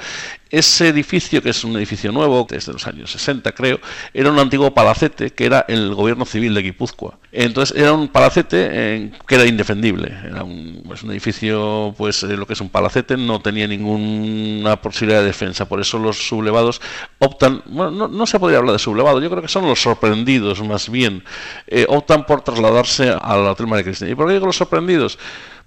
Ese 0.50 0.90
edificio, 0.90 1.42
que 1.42 1.50
es 1.50 1.64
un 1.64 1.75
edificio 1.75 2.12
nuevo, 2.12 2.46
que 2.46 2.58
es 2.58 2.66
de 2.66 2.74
los 2.74 2.86
años 2.88 3.12
60 3.12 3.52
creo, 3.54 3.80
era 4.14 4.32
un 4.32 4.38
antiguo 4.38 4.74
palacete 4.74 5.32
que 5.32 5.46
era 5.46 5.66
el 5.68 5.94
gobierno 5.96 6.25
civil 6.25 6.54
de 6.54 6.62
Guipúzcoa. 6.62 7.18
Entonces 7.32 7.78
era 7.78 7.92
un 7.92 8.08
palacete 8.08 8.70
eh, 8.72 9.12
que 9.28 9.36
era 9.36 9.46
indefendible. 9.46 10.16
Era 10.24 10.44
un, 10.44 10.84
pues, 10.86 11.04
un 11.04 11.12
edificio, 11.12 11.94
pues 11.98 12.24
eh, 12.24 12.38
lo 12.38 12.46
que 12.46 12.54
es 12.54 12.62
un 12.62 12.70
palacete, 12.70 13.18
no 13.18 13.42
tenía 13.42 13.68
ninguna 13.68 14.82
posibilidad 14.82 15.20
de 15.20 15.28
defensa. 15.28 15.68
Por 15.68 15.82
eso 15.82 16.00
los 16.00 16.28
sublevados 16.28 16.82
optan, 17.20 17.62
bueno, 17.66 18.08
no, 18.08 18.25
se 18.25 18.40
podría 18.40 18.60
hablar 18.60 18.74
de 18.74 18.80
sublevado, 18.80 19.22
yo 19.22 19.30
creo 19.30 19.42
que 19.42 19.48
son 19.48 19.68
los 19.68 19.82
sorprendidos 19.82 20.62
más 20.64 20.90
bien, 20.90 21.24
eh, 21.68 21.86
optan 21.90 22.25
por 22.25 22.42
trasladarse 22.42 23.16
al 23.22 23.46
Hotel 23.48 23.68
María 23.68 23.84
Cristina. 23.84 24.12
¿Y 24.12 24.16
por 24.16 24.28
qué 24.28 24.34
digo 24.34 24.46
los 24.46 24.58
sorprendidos? 24.58 25.18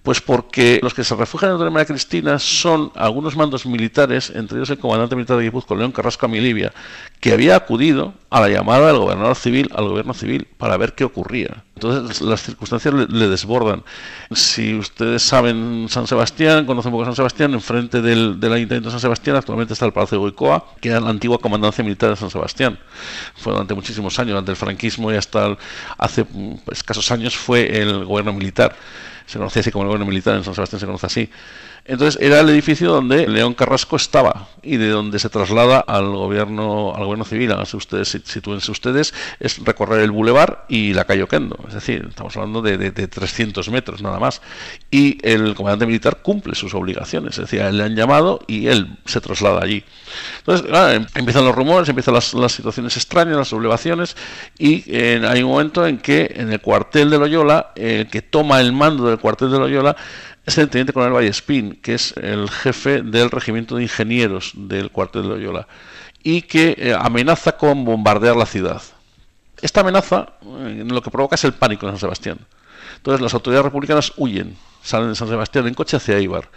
Pues 0.09 0.23
porque 0.23 0.81
los 0.83 0.95
que 0.95 1.05
se 1.05 1.15
refugian 1.15 1.61
en 1.61 1.71
María 1.71 1.85
Cristina 1.85 2.39
son 2.39 2.91
algunos 2.95 3.37
mandos 3.37 3.67
militares, 3.67 4.33
entre 4.35 4.57
ellos 4.57 4.71
el 4.71 4.79
comandante 4.79 5.15
militar 5.15 5.37
de 5.37 5.43
Guipúzcoa, 5.43 5.77
León 5.77 5.93
Carrasco 5.93 6.25
Amilibia, 6.25 6.73
que 7.21 7.31
había 7.31 7.55
acudido 7.55 8.15
a 8.31 8.41
la 8.41 8.49
llamada 8.49 8.87
del 8.87 8.97
gobernador 8.97 9.37
civil, 9.37 9.71
al 9.75 9.87
gobierno 9.87 10.15
civil, 10.15 10.49
para 10.57 10.79
ver 10.79 10.95
qué 10.95 11.05
ocurría. 11.05 11.63
Entonces 11.75 12.23
las 12.23 12.43
circunstancias 12.43 12.95
le, 12.95 13.29
desbordan. 13.29 13.83
Si 14.33 14.75
ustedes 14.77 15.23
saben 15.23 15.89
San 15.91 16.07
Sebastián, 16.07 16.65
conocen 16.65 16.91
un 16.91 17.01
poco 17.01 17.05
San 17.05 17.17
Sebastián, 17.17 17.53
enfrente 17.53 18.01
del, 18.01 18.41
del 18.41 18.53
Ayuntamiento 18.55 18.89
de 18.89 18.93
San 18.93 19.01
Sebastián 19.01 19.37
actualmente 19.37 19.75
está 19.75 19.85
el 19.85 19.93
Palacio 19.93 20.17
de 20.17 20.21
Goicoa, 20.21 20.73
que 20.81 20.89
era 20.89 21.01
la 21.01 21.11
antigua 21.11 21.39
comandancia 21.39 21.85
militar 21.85 22.09
de 22.09 22.17
San 22.17 22.31
Sebastián. 22.31 22.79
Fue 23.37 23.53
durante 23.53 23.75
muchísimos 23.75 24.19
años, 24.19 24.31
durante 24.31 24.53
el 24.53 24.57
franquismo 24.57 25.13
y 25.13 25.17
hasta 25.17 25.59
hace 25.99 26.25
pues, 26.25 26.79
escasos 26.79 27.11
años 27.11 27.37
fue 27.37 27.79
el 27.79 28.07
gobierno 28.07 28.33
militar. 28.33 28.75
Se 29.29 29.37
conocía 29.39 29.61
así 29.61 29.71
como 29.71 29.83
el 29.83 29.89
gobierno 29.89 30.07
militar, 30.07 30.37
en 30.37 30.45
San 30.45 30.55
Sebastián 30.55 30.81
se 30.81 30.87
conoce 30.87 31.07
así. 31.07 31.31
Entonces 31.89 32.21
era 32.21 32.41
el 32.41 32.51
edificio 32.51 32.93
donde 32.93 33.27
León 33.27 33.55
Carrasco 33.55 33.97
estaba 33.97 34.49
y 34.63 34.77
de 34.77 34.91
donde 34.91 35.19
se 35.19 35.31
traslada 35.31 35.81
al 35.81 36.05
gobierno 36.11 36.95
al 36.95 37.05
gobierno 37.05 37.25
civil. 37.25 37.51
Háganse 37.51 37.79
ustedes, 37.79 38.09
sitúense 38.25 38.71
ustedes, 38.71 39.15
es 39.41 39.65
recorrer 39.65 40.01
el 40.01 40.11
bulevar 40.11 40.67
y 40.69 40.93
la 40.93 41.07
calle 41.07 41.23
Oquendo. 41.23 41.59
Es 41.67 41.73
decir, 41.73 42.05
estamos 42.11 42.37
hablando 42.37 42.61
de, 42.61 42.77
de, 42.77 43.09
300 43.09 43.71
metros 43.71 44.03
nada 44.03 44.21
más. 44.21 44.43
Y 44.91 45.19
el 45.27 45.55
comandante 45.55 45.87
militar 45.87 46.19
cumple 46.23 46.55
sus 46.55 46.75
obligaciones. 46.75 47.39
Es 47.39 47.51
decir, 47.51 47.65
le 47.73 47.83
han 47.83 47.97
llamado 47.97 48.41
y 48.47 48.67
él 48.67 48.99
se 49.07 49.23
traslada 49.23 49.63
allí. 49.63 49.83
Entonces, 50.41 50.67
em, 50.71 51.07
empiezan 51.15 51.47
los 51.47 51.55
rumores, 51.55 51.89
empiezan 51.89 52.13
las, 52.13 52.53
situaciones 52.53 52.99
extrañas, 52.99 53.39
las 53.39 53.49
sublevaciones 53.49 54.15
y 54.59 54.95
hay 54.95 55.43
un 55.43 55.51
momento 55.51 55.87
en 55.87 55.97
que 55.97 56.35
en 56.37 56.53
el 56.53 56.61
cuartel 56.61 57.09
de 57.09 57.19
Loyola, 57.19 57.73
el 57.77 58.09
que 58.09 58.21
toma 58.21 58.61
el 58.61 58.75
mando 58.75 59.09
del 59.09 59.19
cuartel 59.19 59.51
de 59.51 59.59
Loyola, 59.59 59.97
es 60.49 60.59
el 60.59 60.69
teniente 60.71 60.93
coronel 60.93 61.15
Vallespín, 61.15 61.79
que 61.83 61.95
es 61.95 62.17
el 62.17 62.49
jefe 62.49 63.03
del 63.03 63.31
regimiento 63.31 63.77
de 63.77 63.83
ingenieros 63.83 64.53
del 64.55 64.91
cuartel 64.91 65.23
de 65.23 65.29
Loyola, 65.29 65.69
y 66.23 66.43
que 66.43 66.75
eh, 66.79 66.95
amenaza 66.99 67.53
con 67.53 67.85
bombardear 67.85 68.35
la 68.35 68.47
ciudad. 68.47 68.83
Esta 69.61 69.81
amenaza 69.81 70.33
eh, 70.43 70.85
lo 70.87 71.03
que 71.03 71.11
provoca 71.11 71.35
es 71.35 71.45
el 71.45 71.53
pánico 71.53 71.87
en 71.87 71.93
San 71.93 72.01
Sebastián. 72.01 72.39
Entonces 72.97 73.21
las 73.21 73.35
autoridades 73.35 73.65
republicanas 73.65 74.13
huyen, 74.17 74.57
salen 74.83 75.11
de 75.11 75.15
San 75.15 75.29
Sebastián 75.29 75.67
en 75.67 75.75
coche 75.75 75.97
hacia 75.97 76.19
Ibar 76.19 76.49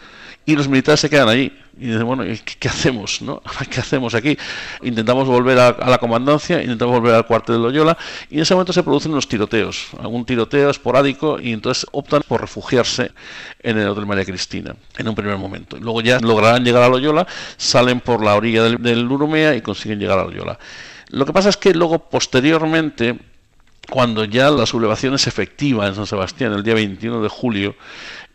y 0.46 0.56
los 0.56 0.68
militares 0.68 1.00
se 1.00 1.10
quedan 1.10 1.30
ahí. 1.30 1.56
Y 1.80 1.88
dicen, 1.88 2.06
bueno, 2.06 2.24
¿qué, 2.60 2.68
hacemos? 2.68 3.22
No? 3.22 3.42
¿Qué 3.70 3.80
hacemos 3.80 4.14
aquí? 4.14 4.38
Intentamos 4.82 5.28
volver 5.28 5.58
a, 5.58 5.90
la 5.90 5.98
comandancia, 5.98 6.62
intentamos 6.62 7.00
volver 7.00 7.16
al 7.16 7.26
cuartel 7.26 7.56
de 7.56 7.62
Loyola, 7.62 7.98
y 8.30 8.36
en 8.36 8.42
ese 8.42 8.54
momento 8.54 8.74
se 8.74 8.84
producen 8.84 9.12
unos 9.12 9.28
tiroteos, 9.28 9.88
algún 10.00 10.26
tiroteo 10.26 10.70
esporádico, 10.70 11.40
y 11.40 11.54
entonces 11.54 11.88
optan 11.92 12.22
por 12.28 12.42
refugiarse 12.42 13.12
en 13.62 13.78
el 13.78 13.88
Hotel 13.88 14.06
María 14.06 14.26
Cristina, 14.26 14.76
en 14.98 15.08
un 15.08 15.16
primer 15.16 15.38
momento. 15.38 15.78
Luego 15.78 16.02
ya 16.02 16.20
lograrán 16.20 16.64
llegar 16.64 16.84
a 16.84 16.90
Loyola, 16.90 17.26
salen 17.58 18.00
por 18.00 18.24
la 18.24 18.36
orilla 18.36 18.64
del, 18.64 18.78
del 18.82 19.10
Urumea 19.10 19.56
y 19.56 19.62
consiguen 19.62 20.00
llegar 20.00 20.20
a 20.20 20.26
Loyola. 20.26 20.60
Lo 21.10 21.26
que 21.26 21.34
pasa 21.34 21.50
es 21.50 21.58
que 21.58 21.74
luego, 21.74 22.00
posteriormente, 22.10 23.18
cuando 23.90 24.24
ya 24.24 24.50
la 24.50 24.66
sublevación 24.66 25.16
es 25.16 25.28
efectiva 25.28 25.88
en 25.88 25.96
San 25.96 26.08
Sebastián, 26.08 26.54
el 26.54 26.64
día 26.64 26.76
21 26.76 27.22
de 27.22 27.30
julio, 27.30 27.76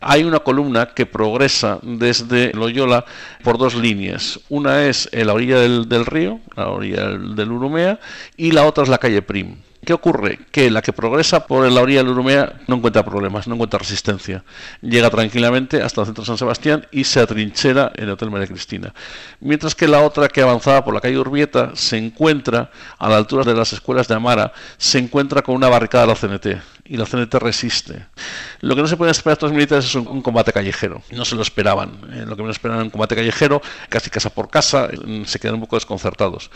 hay 0.01 0.25
una 0.25 0.41
columna 0.41 0.87
que 0.87 1.07
progresa 1.07 1.79
desde 1.83 2.53
Loyola 2.53 3.05
por 3.43 3.59
dos 3.59 3.75
líneas. 3.75 4.41
Una 4.49 4.85
es 4.85 5.09
en 5.13 5.27
la 5.27 5.35
orilla 5.35 5.59
del, 5.59 6.07
río, 6.07 6.41
la 6.57 6.69
orilla 6.69 7.09
del 7.09 7.51
Urumea, 7.51 7.99
y 8.37 8.53
la 8.53 8.65
otra 8.65 8.85
es 8.85 8.89
la 8.89 8.99
calle 8.99 9.23
Prim. 9.23 9.57
¿Qué 9.85 9.93
ocurre? 9.93 10.41
Que 10.51 10.69
la 10.69 10.83
que 10.83 10.93
progresa 10.93 11.47
por 11.47 11.71
la 11.71 11.81
orilla 11.81 12.03
del 12.03 12.09
Urumea 12.09 12.55
no 12.67 12.75
encuentra 12.75 13.05
problemas, 13.05 13.47
no 13.47 13.55
encuentra 13.55 13.79
resistencia. 13.79 14.43
Llega 14.83 15.11
tranquilamente 15.11 15.81
hasta 15.81 16.01
el 16.01 16.07
centro 16.07 16.23
de 16.23 16.27
San 16.27 16.39
Sebastián 16.39 16.87
y 16.91 17.05
se 17.05 17.21
atrinchera 17.21 17.93
en 17.95 18.05
el 18.05 18.11
Hotel 18.11 18.33
María 18.33 18.49
Cristina. 18.49 18.93
Mientras 19.39 19.77
que 19.77 19.87
la 19.87 20.01
otra 20.01 20.27
que 20.29 20.43
avanzaba 20.43 20.85
por 20.85 20.93
la 20.93 21.01
calle 21.01 21.19
Urbieta 21.19 21.71
se 21.77 21.99
encuentra 21.99 22.71
a 22.99 23.09
la 23.09 23.17
altura 23.17 23.45
de 23.45 23.55
las 23.55 23.73
escuelas 23.73 24.09
de 24.09 24.17
Amara, 24.17 24.53
se 24.77 24.99
encuentra 24.99 25.43
con 25.43 25.55
una 25.55 25.69
barricada 25.69 26.05
de 26.05 26.13
la 26.13 26.39
CNT 26.39 26.76
y 26.89 26.97
la 26.97 27.05
CNT 27.05 27.35
resiste. 27.35 28.07
Lo 28.61 28.75
que 28.75 28.83
no 28.83 28.89
se 28.89 28.97
pueden 28.97 29.11
esperar 29.11 29.35
estos 29.35 29.53
militares 29.53 29.85
es 29.85 29.95
un, 29.95 30.23
combate 30.23 30.53
callejero. 30.53 31.03
No 31.13 31.25
se 31.25 31.35
lo 31.35 31.43
esperaban. 31.43 31.99
Eh, 32.13 32.25
lo 32.27 32.37
que 32.37 32.43
no 32.43 32.51
esperaban 32.51 32.85
un 32.85 32.91
combate 32.91 33.15
callejero, 33.15 33.63
casi 33.89 34.11
casa 34.11 34.31
por 34.31 34.51
casa, 34.51 34.89
eh, 34.91 35.23
se 35.27 35.39
quedan 35.39 35.55
un 35.55 35.61
poco 35.61 35.77
desconcertados. 35.77 36.51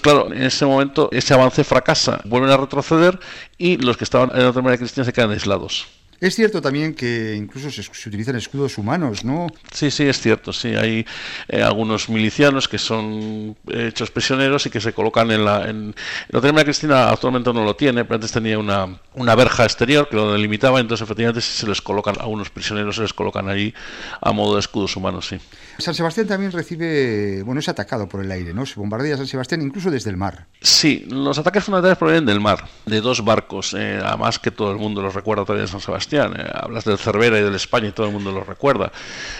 Claro, 0.00 0.32
en 0.32 0.42
ese 0.42 0.64
momento 0.64 1.08
ese 1.12 1.34
avance 1.34 1.64
fracasa, 1.64 2.20
vuelven 2.24 2.50
a 2.50 2.56
retroceder 2.56 3.18
y 3.56 3.78
los 3.78 3.96
que 3.96 4.04
estaban 4.04 4.30
en 4.32 4.42
la 4.42 4.50
otra 4.50 4.62
manera 4.62 4.78
cristiana 4.78 5.04
se 5.04 5.12
quedan 5.12 5.30
aislados. 5.30 5.88
Es 6.20 6.34
cierto 6.34 6.60
también 6.60 6.94
que 6.94 7.36
incluso 7.36 7.70
se, 7.70 8.08
utilizan 8.08 8.34
escudos 8.34 8.76
humanos, 8.76 9.24
¿no? 9.24 9.46
Sí, 9.72 9.88
sí, 9.88 10.02
es 10.02 10.20
cierto. 10.20 10.52
Sí, 10.52 10.74
hay 10.74 11.06
eh, 11.48 11.62
algunos 11.62 12.08
milicianos 12.08 12.66
que 12.66 12.78
son 12.78 13.56
hechos 13.68 14.10
prisioneros 14.10 14.66
y 14.66 14.70
que 14.70 14.80
se 14.80 14.92
colocan 14.92 15.30
en 15.30 15.44
la. 15.44 15.68
En, 15.68 15.94
la 16.30 16.40
María 16.40 16.64
Cristina 16.64 17.10
actualmente 17.10 17.52
no 17.52 17.64
lo 17.64 17.76
tiene, 17.76 18.04
pero 18.04 18.16
antes 18.16 18.32
tenía 18.32 18.58
una, 18.58 18.98
una 19.14 19.34
verja 19.36 19.62
exterior 19.62 20.08
que 20.08 20.16
lo 20.16 20.32
delimitaba, 20.32 20.80
entonces 20.80 21.04
efectivamente 21.04 21.40
si 21.40 21.52
se 21.52 21.68
les 21.68 21.80
colocan 21.80 22.16
a 22.18 22.26
unos 22.26 22.50
prisioneros, 22.50 22.96
se 22.96 23.02
les 23.02 23.12
colocan 23.12 23.48
ahí 23.48 23.72
a 24.20 24.32
modo 24.32 24.54
de 24.54 24.60
escudos 24.60 24.96
humanos, 24.96 25.28
sí. 25.28 25.38
San 25.78 25.94
Sebastián 25.94 26.26
también 26.26 26.50
recibe, 26.50 27.44
bueno, 27.44 27.60
es 27.60 27.68
atacado 27.68 28.08
por 28.08 28.24
el 28.24 28.32
aire, 28.32 28.52
¿no? 28.52 28.66
Se 28.66 28.74
bombardea 28.74 29.16
San 29.16 29.28
Sebastián 29.28 29.62
incluso 29.62 29.88
desde 29.92 30.10
el 30.10 30.16
mar. 30.16 30.46
Sí, 30.60 31.06
los 31.08 31.38
ataques 31.38 31.62
fundamentales 31.62 31.96
provienen 31.96 32.26
del 32.26 32.40
mar, 32.40 32.66
de 32.86 33.00
dos 33.00 33.24
barcos, 33.24 33.74
eh, 33.78 34.00
además 34.02 34.40
que 34.40 34.50
todo 34.50 34.72
el 34.72 34.78
mundo 34.78 35.00
los 35.00 35.14
recuerda 35.14 35.44
todavía 35.44 35.62
en 35.62 35.68
San 35.68 35.80
Sebastián 35.80 36.07
eh, 36.16 36.50
hablas 36.52 36.84
del 36.84 36.98
Cervera 36.98 37.38
y 37.38 37.42
del 37.42 37.54
España 37.54 37.88
y 37.88 37.92
todo 37.92 38.06
el 38.06 38.12
mundo 38.12 38.32
lo 38.32 38.44
recuerda. 38.44 38.92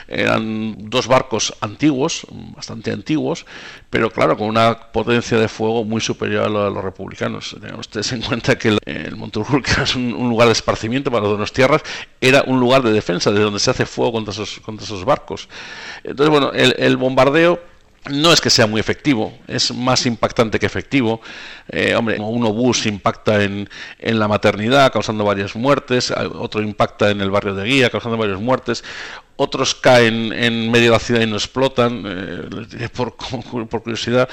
Eran 0.06 0.88
dos 0.90 1.06
barcos 1.06 1.54
antiguos, 1.60 2.26
bastante 2.54 2.90
antiguos, 2.92 3.46
pero 3.90 4.10
claro, 4.10 4.36
con 4.36 4.48
una 4.48 4.92
potencia 4.92 5.38
de 5.38 5.48
fuego 5.48 5.84
muy 5.84 6.00
superior 6.00 6.46
a, 6.46 6.48
lo 6.48 6.64
de 6.64 6.70
los 6.70 6.84
republicanos. 6.84 7.56
Tengan 7.60 7.80
ustedes 7.80 8.12
en 8.12 8.22
cuenta 8.22 8.58
que 8.58 8.68
el, 8.68 8.78
el 8.84 9.16
que 9.62 9.82
es 9.82 9.94
un, 9.94 10.28
lugar 10.28 10.48
de 10.48 10.52
esparcimiento 10.52 11.10
para 11.10 11.26
los 11.26 11.52
tierras, 11.52 11.82
era 12.20 12.42
un 12.46 12.60
lugar 12.60 12.82
de 12.82 12.92
defensa, 12.92 13.30
de 13.30 13.40
donde 13.40 13.58
se 13.58 13.70
hace 13.70 13.86
fuego 13.86 14.12
contra 14.12 14.32
esos, 14.32 14.60
contra 14.60 14.84
esos 14.84 15.04
barcos. 15.04 15.48
Entonces, 16.04 16.30
bueno, 16.30 16.52
el 16.52 16.96
bombardeo 16.96 17.60
no 18.10 18.32
es 18.32 18.40
que 18.40 18.50
sea 18.50 18.66
muy 18.66 18.80
efectivo, 18.80 19.32
es 19.46 19.74
más 19.74 20.06
impactante 20.06 20.58
que 20.58 20.66
efectivo. 20.66 21.20
Eh, 21.68 21.94
hombre, 21.94 22.18
un 22.18 22.44
obús 22.44 22.86
impacta 22.86 23.42
en, 23.42 23.68
en, 23.98 24.18
la 24.18 24.28
maternidad, 24.28 24.92
causando 24.92 25.24
varias 25.24 25.54
muertes, 25.56 26.10
otro 26.10 26.62
impacta 26.62 27.10
en 27.10 27.20
el 27.20 27.30
barrio 27.30 27.54
de 27.54 27.64
Guía, 27.64 27.90
causando 27.90 28.16
varias 28.16 28.40
muertes, 28.40 28.84
otros 29.38 29.74
caen 29.76 30.32
en 30.32 30.70
medio 30.70 30.86
de 30.86 30.90
la 30.90 30.98
ciudad 30.98 31.20
y 31.22 31.26
no 31.26 31.36
explotan. 31.36 32.02
Eh, 32.04 32.88
por, 32.92 33.14
por, 33.14 33.82
curiosidad, 33.82 34.28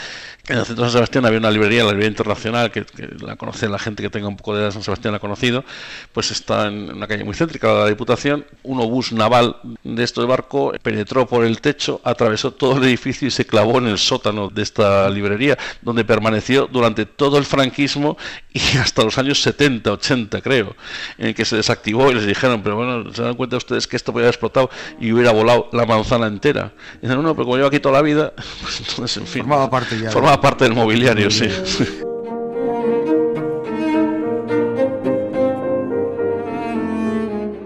en 0.48 0.58
el 0.58 0.66
centro 0.66 0.86
de 0.86 0.92
San 0.92 0.98
Sebastián 0.98 1.26
había 1.26 1.38
una 1.38 1.52
librería, 1.52 1.84
la 1.84 1.92
librería 1.92 2.10
internacional, 2.10 2.72
que, 2.72 2.86
la 3.20 3.36
conoce 3.36 3.70
la 3.70 3.78
gente 3.78 4.02
que 4.02 4.10
tenga 4.10 4.28
un 4.28 4.36
poco 4.36 4.56
de 4.56 4.64
edad 4.64 4.72
San 4.72 4.82
Sebastián, 4.82 5.12
la 5.12 5.18
ha 5.18 5.22
conocido, 5.22 5.64
pues 6.12 6.32
está 6.32 6.68
en 6.68 6.92
una 6.92 7.08
calle 7.08 7.24
muy 7.24 7.36
céntrica 7.36 7.68
de 7.68 7.80
la 7.82 7.88
Diputación. 7.88 8.46
Un 8.64 8.80
obús 8.80 9.12
naval 9.12 9.58
de 9.84 10.04
estos 10.04 10.26
barco 10.26 10.74
penetró 10.82 11.28
por 11.28 11.46
el 11.46 11.62
techo, 11.62 12.02
atravesó 12.04 12.52
todo 12.52 12.78
el 12.78 12.84
edificio 12.86 13.28
y 13.28 13.32
se 13.32 13.46
clavó 13.46 13.78
en 13.78 13.88
el 13.88 14.00
sótano 14.00 14.50
de 14.50 14.64
esta 14.64 15.08
librería, 15.12 15.56
donde 15.84 16.04
permaneció 16.04 16.68
durante 16.72 17.06
todo 17.06 17.38
el 17.38 17.46
franquismo 17.46 18.18
y 18.52 18.60
hasta 18.78 19.04
los 19.04 19.18
años 19.20 19.42
70, 19.42 19.92
80, 19.92 20.42
creo, 20.42 20.76
en 21.20 21.28
el 21.28 21.36
que 21.36 21.46
se 21.46 21.58
desactivó 21.58 22.10
y 22.12 22.16
les 22.16 22.26
dijeron, 22.26 22.64
pero 22.64 22.76
bueno, 22.76 23.14
¿se 23.14 23.22
dan 23.22 23.36
cuenta 23.36 23.58
ustedes 23.58 23.88
que 23.88 23.98
esto 23.98 24.12
podía 24.12 24.26
haber 24.26 24.34
explotado? 24.34 24.70
Y 25.00 25.12
hubiera 25.12 25.32
volado 25.32 25.70
la 25.72 25.86
manzana 25.86 26.28
entera. 26.28 26.72
Y 27.02 27.08
dicen, 27.08 27.22
no, 27.22 27.36
pero 27.36 27.46
como 27.46 27.58
llevo 27.58 27.68
aquí 27.68 27.80
toda 27.80 27.96
la 27.96 28.02
vida, 28.02 28.34
pues 28.62 28.80
entonces, 28.80 29.18
en 29.18 29.28
fin. 29.28 29.42
Formaba 29.44 29.70
parte 29.70 30.00
ya. 30.00 30.12
Formaba 30.12 30.40
parte 30.40 30.64
del 30.66 30.74
mobiliario, 30.74 31.30
sí. 31.30 31.50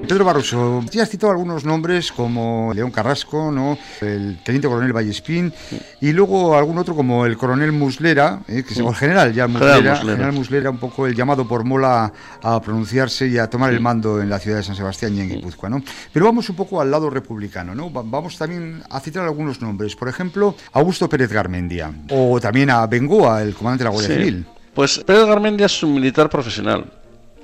Pedro 0.09 0.25
Barroso, 0.25 0.83
ya 0.91 1.03
has 1.03 1.09
citado 1.09 1.31
algunos 1.31 1.65
nombres 1.65 2.11
como 2.11 2.71
León 2.73 2.89
Carrasco, 2.89 3.51
¿no? 3.51 3.77
el 4.01 4.39
teniente 4.43 4.67
coronel 4.67 4.91
Vallespín 4.91 5.53
y 6.01 6.13
luego 6.13 6.57
algún 6.57 6.79
otro 6.79 6.95
como 6.95 7.27
el 7.27 7.37
coronel 7.37 7.71
Muslera, 7.71 8.41
¿eh? 8.47 8.63
que 8.67 8.73
es 8.73 8.79
el 8.79 8.95
general 8.95 9.31
ya 9.33 9.47
Muslera, 9.47 9.97
general 9.97 10.31
Muslera. 10.33 10.71
un 10.71 10.79
poco 10.79 11.05
el 11.05 11.13
llamado 11.13 11.47
por 11.47 11.63
Mola 11.63 12.11
a 12.41 12.59
pronunciarse 12.59 13.27
y 13.27 13.37
a 13.37 13.47
tomar 13.51 13.71
el 13.71 13.81
mando 13.81 14.19
en 14.19 14.31
la 14.31 14.39
ciudad 14.39 14.57
de 14.57 14.63
San 14.63 14.75
Sebastián 14.75 15.15
y 15.15 15.21
en 15.21 15.29
Guipúzcoa. 15.29 15.69
¿no? 15.69 15.83
Pero 16.11 16.25
vamos 16.25 16.49
un 16.49 16.55
poco 16.55 16.81
al 16.81 16.89
lado 16.89 17.11
republicano, 17.11 17.75
¿no? 17.75 17.91
vamos 17.91 18.35
también 18.35 18.81
a 18.89 18.99
citar 19.01 19.25
algunos 19.25 19.61
nombres, 19.61 19.95
por 19.95 20.09
ejemplo, 20.09 20.55
Augusto 20.73 21.07
Pérez 21.07 21.31
Garmendia 21.31 21.93
o 22.09 22.39
también 22.39 22.71
a 22.71 22.87
Bengoa, 22.87 23.43
el 23.43 23.53
comandante 23.53 23.83
de 23.83 23.89
la 23.91 23.91
Guardia 23.91 24.15
Civil. 24.15 24.45
Pues 24.73 24.97
Pérez 25.05 25.27
Garmendia 25.27 25.67
es 25.67 25.83
un 25.83 25.93
militar 25.93 26.31
profesional, 26.31 26.91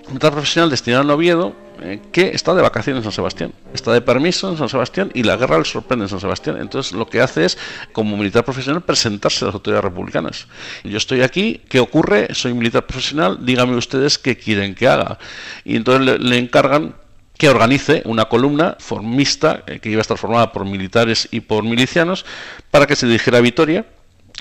un 0.09 0.19
profesional 0.19 0.69
destinado 0.69 1.11
a 1.11 1.15
Oviedo 1.15 1.55
eh, 1.81 1.99
que 2.11 2.29
está 2.29 2.53
de 2.53 2.61
vacaciones 2.61 2.99
en 2.99 3.03
San 3.03 3.11
Sebastián, 3.11 3.53
está 3.73 3.91
de 3.91 4.01
permiso 4.01 4.49
en 4.49 4.57
San 4.57 4.69
Sebastián 4.69 5.11
y 5.13 5.23
la 5.23 5.35
guerra 5.35 5.57
le 5.57 5.65
sorprende 5.65 6.05
en 6.05 6.09
San 6.09 6.19
Sebastián. 6.19 6.57
Entonces 6.59 6.93
lo 6.93 7.07
que 7.07 7.21
hace 7.21 7.45
es, 7.45 7.57
como 7.91 8.15
militar 8.15 8.45
profesional, 8.45 8.81
presentarse 8.81 9.43
a 9.43 9.47
las 9.47 9.55
autoridades 9.55 9.83
republicanas. 9.83 10.47
Yo 10.83 10.97
estoy 10.97 11.21
aquí, 11.21 11.61
¿qué 11.67 11.79
ocurre? 11.79 12.33
Soy 12.33 12.53
militar 12.53 12.85
profesional, 12.85 13.45
díganme 13.45 13.75
ustedes 13.75 14.17
qué 14.17 14.37
quieren 14.37 14.73
que 14.75 14.87
haga. 14.87 15.17
Y 15.65 15.75
entonces 15.75 16.19
le, 16.19 16.37
encargan 16.37 16.95
que 17.37 17.49
organice 17.49 18.01
una 18.05 18.25
columna 18.25 18.77
formista 18.79 19.63
eh, 19.67 19.79
que 19.79 19.89
iba 19.89 19.99
a 19.99 20.01
estar 20.01 20.17
formada 20.17 20.53
por 20.53 20.63
militares 20.65 21.27
y 21.31 21.41
por 21.41 21.63
milicianos 21.63 22.25
para 22.71 22.87
que 22.87 22.95
se 22.95 23.07
dirigiera 23.07 23.39
a 23.39 23.41
Vitoria 23.41 23.85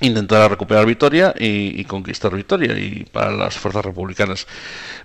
intentara 0.00 0.48
recuperar 0.48 0.86
Vitoria 0.86 1.34
y, 1.38 1.84
conquistar 1.84 2.34
Vitoria 2.34 2.76
y 2.78 3.04
para 3.04 3.30
las 3.30 3.56
fuerzas 3.56 3.84
republicanas. 3.84 4.46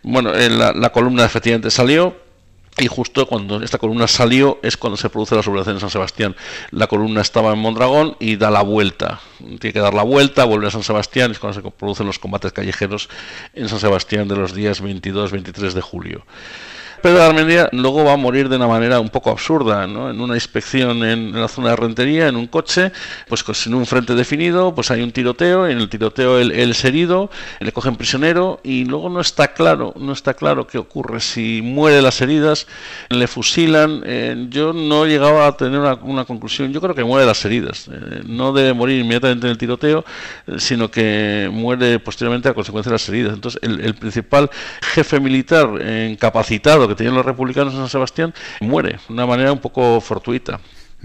Bueno, 0.03 0.33
eh, 0.33 0.49
la, 0.49 0.73
la, 0.73 0.91
columna 0.91 1.25
efectivamente 1.25 1.69
salió 1.69 2.15
y 2.79 2.87
justo 2.87 3.25
cuando 3.27 3.61
esta 3.61 3.77
columna 3.77 4.07
salió 4.07 4.59
es 4.63 4.77
cuando 4.77 4.95
se 4.95 5.09
produce 5.09 5.35
la 5.35 5.43
sublevación 5.43 5.75
en 5.75 5.81
San 5.81 5.89
Sebastián. 5.89 6.35
La 6.71 6.87
columna 6.87 7.21
estaba 7.21 7.51
en 7.51 7.59
Mondragón 7.59 8.15
y 8.19 8.37
da 8.37 8.49
la 8.49 8.61
vuelta. 8.61 9.19
Tiene 9.37 9.73
que 9.73 9.79
dar 9.79 9.93
la 9.93 10.03
vuelta, 10.03 10.45
vuelve 10.45 10.67
a 10.67 10.71
San 10.71 10.83
Sebastián, 10.83 11.31
es 11.31 11.39
cuando 11.39 11.61
se 11.61 11.71
producen 11.71 12.05
los 12.05 12.19
combates 12.19 12.53
callejeros 12.53 13.09
en 13.53 13.67
San 13.67 13.79
Sebastián 13.79 14.27
de 14.27 14.37
los 14.37 14.53
días 14.53 14.81
22-23 14.81 15.73
de 15.73 15.81
julio. 15.81 16.25
Pedro 17.01 17.23
Armendia 17.23 17.69
luego 17.71 18.03
va 18.03 18.13
a 18.13 18.17
morir 18.17 18.49
de 18.49 18.55
una 18.55 18.67
manera 18.67 18.99
un 18.99 19.09
poco 19.09 19.29
absurda, 19.29 19.87
¿no? 19.87 20.09
En 20.09 20.19
una 20.19 20.35
inspección 20.35 21.03
en, 21.03 21.31
la 21.39 21.47
zona 21.47 21.69
de 21.71 21.75
rentería, 21.75 22.27
en 22.27 22.35
un 22.35 22.47
coche, 22.47 22.91
pues 23.27 23.43
sin 23.53 23.73
un 23.73 23.85
frente 23.85 24.15
definido, 24.15 24.75
pues 24.75 24.91
hay 24.91 25.01
un 25.01 25.11
tiroteo, 25.11 25.67
en 25.67 25.77
el 25.77 25.89
tiroteo 25.89 26.39
él, 26.39 26.51
es 26.51 26.83
herido, 26.85 27.29
le 27.59 27.71
cogen 27.71 27.95
prisionero 27.95 28.59
y 28.63 28.85
luego 28.85 29.09
no 29.09 29.21
está 29.21 29.49
claro, 29.53 29.93
no 29.97 30.13
está 30.13 30.33
claro 30.33 30.67
qué 30.67 30.77
ocurre, 30.77 31.19
si 31.19 31.61
muere 31.63 32.01
las 32.01 32.21
heridas, 32.21 32.67
le 33.09 33.27
fusilan, 33.27 34.03
eh, 34.05 34.47
yo 34.49 34.73
no 34.73 35.05
llegaba 35.05 35.47
a 35.47 35.55
tener 35.55 35.79
una, 35.79 36.25
conclusión, 36.25 36.73
yo 36.73 36.81
creo 36.81 36.95
que 36.95 37.03
muere 37.03 37.25
las 37.25 37.43
heridas, 37.45 37.87
eh, 37.87 38.21
no 38.25 38.51
debe 38.53 38.73
morir 38.73 38.99
inmediatamente 38.99 39.47
en 39.47 39.51
el 39.51 39.57
tiroteo, 39.57 40.03
eh, 40.47 40.55
sino 40.57 40.91
que 40.91 41.49
muere 41.51 41.99
posteriormente 41.99 42.49
a 42.49 42.53
consecuencia 42.53 42.89
de 42.89 42.95
las 42.95 43.09
heridas. 43.09 43.33
Entonces, 43.33 43.59
el, 43.63 43.79
el 43.79 43.95
principal 43.95 44.49
jefe 44.81 45.19
militar 45.19 45.69
incapacitado 46.09 46.88
que 46.89 46.95
tenían 46.95 47.15
los 47.15 47.25
republicanos 47.25 47.73
en 47.73 47.79
San 47.79 47.89
Sebastián 47.89 48.33
muere 48.59 48.99
de 49.07 49.13
una 49.13 49.25
manera 49.25 49.51
un 49.51 49.59
poco 49.59 50.01
fortuita. 50.01 50.59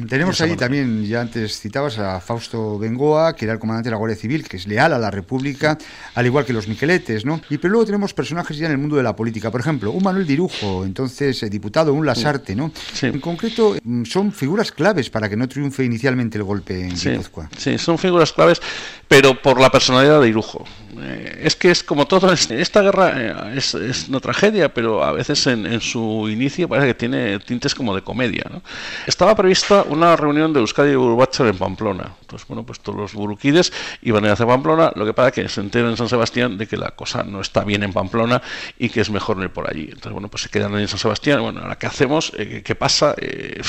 Tenemos 0.08 0.40
ahí 0.40 0.56
también, 0.56 1.04
ya 1.04 1.20
antes 1.20 1.60
citabas 1.60 1.98
a 1.98 2.20
Fausto 2.20 2.80
Bengoa, 2.80 3.36
que 3.36 3.44
era 3.44 3.54
el 3.54 3.60
comandante 3.60 3.88
de 3.88 3.90
la 3.92 3.96
Guardia 3.96 4.16
Civil, 4.16 4.48
que 4.48 4.56
es 4.56 4.66
leal 4.66 4.92
a 4.92 4.98
la 4.98 5.08
República, 5.08 5.78
al 6.16 6.26
igual 6.26 6.44
que 6.44 6.52
los 6.52 6.66
Miqueletes, 6.66 7.24
¿no? 7.24 7.40
Y 7.48 7.58
pero 7.58 7.70
luego 7.72 7.86
tenemos 7.86 8.12
personajes 8.12 8.56
ya 8.56 8.66
en 8.66 8.72
el 8.72 8.78
mundo 8.78 8.96
de 8.96 9.04
la 9.04 9.14
política. 9.14 9.52
Por 9.52 9.60
ejemplo, 9.60 9.92
un 9.92 10.02
Manuel 10.02 10.26
Dirujo, 10.26 10.84
entonces 10.84 11.40
eh, 11.44 11.48
diputado, 11.48 11.94
un 11.94 12.04
Lasarte, 12.04 12.56
¿no? 12.56 12.72
En 13.02 13.20
concreto, 13.20 13.76
mm, 13.84 14.04
son 14.04 14.32
figuras 14.32 14.72
claves 14.72 15.10
para 15.10 15.28
que 15.28 15.36
no 15.36 15.48
triunfe 15.48 15.84
inicialmente 15.84 16.38
el 16.38 16.44
golpe 16.44 16.88
en 16.88 16.96
sí. 16.96 17.10
Guipúzcoa. 17.10 17.48
Sí, 17.56 17.78
son 17.78 17.96
figuras 17.96 18.32
claves, 18.32 18.60
pero 19.06 19.40
por 19.40 19.60
la 19.60 19.70
personalidad 19.70 20.20
de 20.20 20.26
Dirujo. 20.26 20.64
Eh, 20.98 21.42
es 21.44 21.56
que 21.56 21.70
es 21.70 21.84
como 21.84 22.06
todo, 22.06 22.32
esta 22.32 22.82
guerra 22.82 23.12
eh, 23.16 23.58
es, 23.58 24.08
una 24.08 24.18
tragedia, 24.18 24.72
pero 24.74 25.04
a 25.04 25.12
veces 25.12 25.46
en, 25.46 25.66
en, 25.66 25.80
su 25.80 26.28
inicio 26.28 26.68
parece 26.68 26.88
que 26.88 26.94
tiene 26.94 27.38
tintes 27.40 27.74
como 27.74 27.94
de 27.94 28.02
comedia, 28.02 28.44
¿no? 28.50 28.62
Estaba 29.06 29.34
prevista 29.34 29.83
una 29.88 30.16
reunión 30.16 30.52
de 30.52 30.60
Euskadi 30.60 30.92
y 30.92 30.96
Urbachar 30.96 31.46
en 31.46 31.58
Pamplona. 31.58 32.14
Entonces, 32.20 32.48
bueno, 32.48 32.64
pues 32.64 32.80
todos 32.80 32.98
los 32.98 33.14
buruquides 33.14 33.72
iban 34.02 34.24
a 34.24 34.28
ir 34.28 34.32
hacia 34.32 34.46
Pamplona, 34.46 34.92
lo 34.94 35.04
que 35.04 35.12
pasa 35.12 35.30
que 35.30 35.48
se 35.48 35.60
enteran 35.60 35.90
en 35.90 35.96
San 35.96 36.08
Sebastián 36.08 36.58
de 36.58 36.66
que 36.66 36.76
la 36.76 36.90
cosa 36.90 37.22
no 37.22 37.40
está 37.40 37.64
bien 37.64 37.82
en 37.82 37.92
Pamplona 37.92 38.42
y 38.78 38.88
que 38.88 39.00
es 39.00 39.10
mejor 39.10 39.38
ir 39.40 39.50
por 39.50 39.68
allí. 39.68 39.84
Entonces, 39.84 40.12
bueno, 40.12 40.28
pues 40.28 40.42
se 40.42 40.48
quedan 40.48 40.74
ahí 40.74 40.82
en 40.82 40.88
San 40.88 40.98
Sebastián, 40.98 41.42
bueno, 41.42 41.60
ahora 41.60 41.76
qué 41.76 41.86
hacemos, 41.86 42.32
eh, 42.36 42.62
qué 42.64 42.74
pasa, 42.74 43.14
eh, 43.18 43.60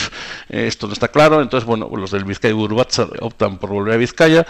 esto 0.49 0.87
no 0.87 0.93
está 0.93 1.09
claro, 1.09 1.41
entonces, 1.41 1.67
bueno, 1.67 1.89
los 1.95 2.11
del 2.11 2.23
Vizcaya 2.23 2.53
y 2.53 2.57
Urbachar 2.57 3.09
optan 3.21 3.57
por 3.57 3.69
volver 3.69 3.93
a 3.93 3.97
Vizcaya, 3.97 4.45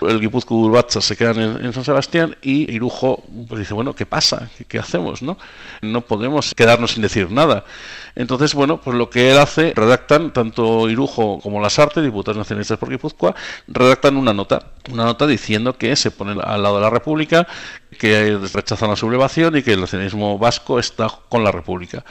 el 0.00 0.20
Guipúzcoa 0.20 0.58
y 0.58 0.60
Urbachar 0.62 1.02
se 1.02 1.16
quedan 1.16 1.38
en, 1.64 1.72
San 1.72 1.84
Sebastián 1.84 2.36
y 2.42 2.72
Irujo 2.72 3.22
pues 3.48 3.60
dice, 3.60 3.74
bueno, 3.74 3.94
¿qué 3.94 4.06
pasa? 4.06 4.50
¿Qué, 4.58 4.64
¿Qué 4.64 4.78
hacemos? 4.78 5.22
¿no? 5.22 5.36
no 5.82 6.00
podemos 6.02 6.54
quedarnos 6.54 6.92
sin 6.92 7.02
decir 7.02 7.30
nada. 7.30 7.64
Entonces, 8.14 8.54
bueno, 8.54 8.80
pues 8.80 8.96
lo 8.96 9.08
que 9.08 9.30
él 9.30 9.38
hace, 9.38 9.72
redactan 9.74 10.32
tanto 10.32 10.88
Irujo 10.88 11.09
como 11.14 11.60
las 11.60 11.78
artes, 11.78 12.02
diputados 12.02 12.38
nacionalistas 12.38 12.78
por 12.78 12.90
Guipúzcoa, 12.90 13.34
redactan 13.68 14.16
una 14.16 14.32
nota, 14.32 14.72
una 14.90 15.04
nota 15.04 15.26
diciendo 15.26 15.76
que 15.76 15.94
se 15.96 16.10
pone 16.10 16.40
al 16.42 16.62
lado 16.62 16.76
de 16.76 16.82
la 16.82 16.90
República, 16.90 17.46
que 17.98 18.38
rechazan 18.52 18.90
la 18.90 18.96
sublevación 18.96 19.56
y 19.56 19.62
que 19.62 19.72
el 19.72 19.80
nacionalismo 19.80 20.38
vasco 20.38 20.78
está 20.78 21.08
con 21.28 21.44
la 21.44 21.52
República. 21.52 22.04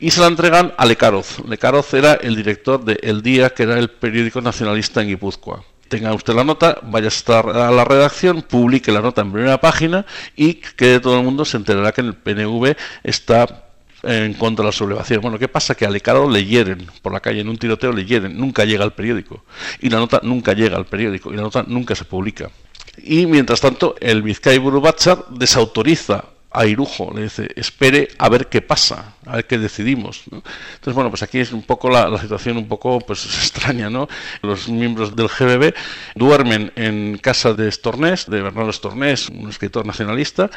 Y 0.00 0.10
se 0.10 0.20
la 0.20 0.26
entregan 0.26 0.74
a 0.76 0.84
Lecaroz. 0.84 1.38
Lecaroz 1.48 1.94
era 1.94 2.14
el 2.14 2.36
director 2.36 2.84
de 2.84 2.98
El 3.02 3.22
Día, 3.22 3.50
que 3.50 3.62
era 3.62 3.78
el 3.78 3.90
periódico 3.90 4.40
nacionalista 4.40 5.00
en 5.02 5.08
Guipúzcoa 5.08 5.64
tenga 5.92 6.14
usted 6.14 6.32
la 6.32 6.42
nota, 6.42 6.78
vaya 6.84 7.10
a 7.28 7.70
la 7.70 7.84
redacción, 7.84 8.40
publique 8.40 8.90
la 8.90 9.02
nota 9.02 9.20
en 9.20 9.30
primera 9.30 9.60
página 9.60 10.06
y 10.34 10.54
que 10.54 11.00
todo 11.00 11.18
el 11.18 11.22
mundo 11.22 11.44
se 11.44 11.58
enterará 11.58 11.92
que 11.92 12.00
el 12.00 12.14
PNV 12.14 12.74
está 13.04 13.61
en 14.02 14.34
contra 14.34 14.62
de 14.62 14.68
la 14.68 14.72
sublevación. 14.72 15.20
Bueno, 15.20 15.38
¿qué 15.38 15.48
pasa? 15.48 15.74
Que 15.74 15.86
a 15.86 15.90
Lecaro 15.90 16.28
le 16.28 16.44
hieren 16.44 16.86
por 17.02 17.12
la 17.12 17.20
calle, 17.20 17.40
en 17.40 17.48
un 17.48 17.58
tiroteo 17.58 17.92
le 17.92 18.04
hieren, 18.04 18.36
nunca 18.38 18.64
llega 18.64 18.84
al 18.84 18.92
periódico. 18.92 19.44
Y 19.80 19.90
la 19.90 19.98
nota 19.98 20.20
nunca 20.22 20.52
llega 20.52 20.76
al 20.76 20.86
periódico, 20.86 21.32
y 21.32 21.36
la 21.36 21.42
nota 21.42 21.64
nunca 21.66 21.94
se 21.94 22.04
publica. 22.04 22.50
Y 22.98 23.26
mientras 23.26 23.60
tanto, 23.60 23.96
el 24.00 24.22
Vizcay 24.22 24.58
Burubachar 24.58 25.26
desautoriza 25.30 26.24
a 26.52 26.66
Irujo, 26.66 27.12
le 27.14 27.24
dice, 27.24 27.48
espere 27.56 28.08
a 28.18 28.28
ver 28.28 28.48
qué 28.48 28.60
pasa, 28.62 29.14
a 29.26 29.36
ver 29.36 29.46
qué 29.46 29.58
decidimos. 29.58 30.22
Entonces, 30.30 30.94
bueno, 30.94 31.10
pues 31.10 31.22
aquí 31.22 31.38
es 31.38 31.52
un 31.52 31.62
poco 31.62 31.88
la, 31.88 32.18
situación 32.18 32.56
un 32.56 32.68
poco 32.68 33.00
pues 33.00 33.24
extraña, 33.42 33.90
¿no? 33.90 34.08
Los 34.42 34.68
miembros 34.68 35.16
del 35.16 35.28
GBB 35.28 35.74
duermen 36.14 36.72
en 36.76 37.18
casa 37.18 37.54
de 37.54 37.68
Estornés, 37.68 38.28
de 38.28 38.42
Bernardo 38.42 38.70
Estornés, 38.70 39.28
un 39.28 39.48
escritor 39.48 39.86
nacionalista, 39.86 40.50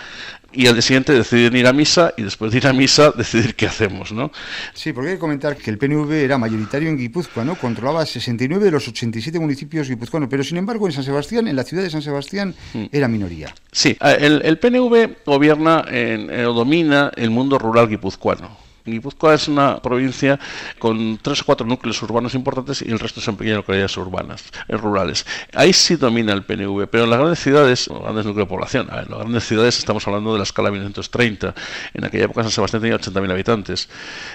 y 0.52 0.68
al 0.68 0.74
día 0.74 0.82
siguiente 0.82 1.14
deciden 1.14 1.56
ir 1.56 1.68
a 1.68 1.74
misa 1.74 2.14
y 2.18 2.24
después 2.24 2.52
de 2.52 2.58
ir 2.58 2.68
a 2.68 2.74
misa 2.74 3.12
decidir 3.18 3.56
qué 3.56 3.68
hacemos, 3.68 4.12
¿no? 4.12 4.32
Sí, 4.74 4.94
porque 4.94 5.12
hay 5.12 5.16
que 5.16 5.20
comentar 5.20 5.56
que 5.58 5.70
el 5.70 5.78
PNV 5.78 6.12
era 6.12 6.38
mayoritario 6.38 6.90
en 6.90 6.98
Guipúzcoa, 6.98 7.44
¿no? 7.44 7.56
Controlaba 7.56 8.06
69 8.06 8.66
de 8.66 8.72
los 8.72 8.88
87 8.88 9.40
municipios 9.40 9.90
guipuzcoanos, 9.90 10.30
pero 10.30 10.44
sin 10.44 10.58
embargo 10.58 10.88
en 10.88 10.94
San 10.94 11.04
Sebastián, 11.04 11.48
en 11.48 11.56
la 11.56 11.64
ciudad 11.64 11.84
de 11.84 11.90
San 11.90 12.02
Sebastián, 12.02 12.56
mm. 12.74 12.86
era 12.92 13.08
minoría. 13.08 13.54
Sí, 13.76 13.98
el, 14.00 14.42
el 14.46 14.58
PNV 14.58 15.26
gobierna 15.26 15.84
en, 15.90 16.30
o 16.46 16.54
domina 16.54 17.12
el 17.18 17.30
mundo 17.30 17.60
rural 17.60 17.90
guipuzcoano 17.90 18.65
Guipúzcoa 18.86 19.34
es 19.34 19.48
una 19.48 19.82
provincia 19.82 20.40
con 20.78 21.18
tres 21.22 21.42
o 21.42 21.46
cuatro 21.46 21.66
núcleos 21.66 22.02
urbanos 22.04 22.36
importantes 22.36 22.84
y 22.84 22.92
el 22.92 23.00
resto 23.00 23.20
son 23.20 23.36
pequeñas 23.36 23.58
localidades 23.58 23.98
urbanas, 23.98 24.44
eh, 24.68 24.78
rurales. 24.78 25.26
Ahí 25.54 25.74
sí 25.74 25.96
domina 25.96 26.34
el 26.34 26.44
PNV, 26.44 26.88
pero 26.88 27.06
en 27.06 27.10
las 27.10 27.20
grandes 27.20 27.40
ciudades, 27.40 27.88
los 27.88 28.02
grandes 28.02 28.26
núcleos 28.26 28.48
de 28.48 28.50
población, 28.50 28.88
en 28.92 29.10
las 29.10 29.20
grandes 29.20 29.44
ciudades 29.44 29.80
estamos 29.80 30.06
hablando 30.08 30.34
de 30.34 30.38
la 30.38 30.44
escala 30.44 30.70
1930. 30.70 31.56
En 31.94 32.06
aquella 32.06 32.26
época 32.26 32.44
San 32.44 32.52
Sebastián 32.52 32.82
tenía 32.84 32.98
80.000 32.98 33.32
habitantes. 33.32 33.90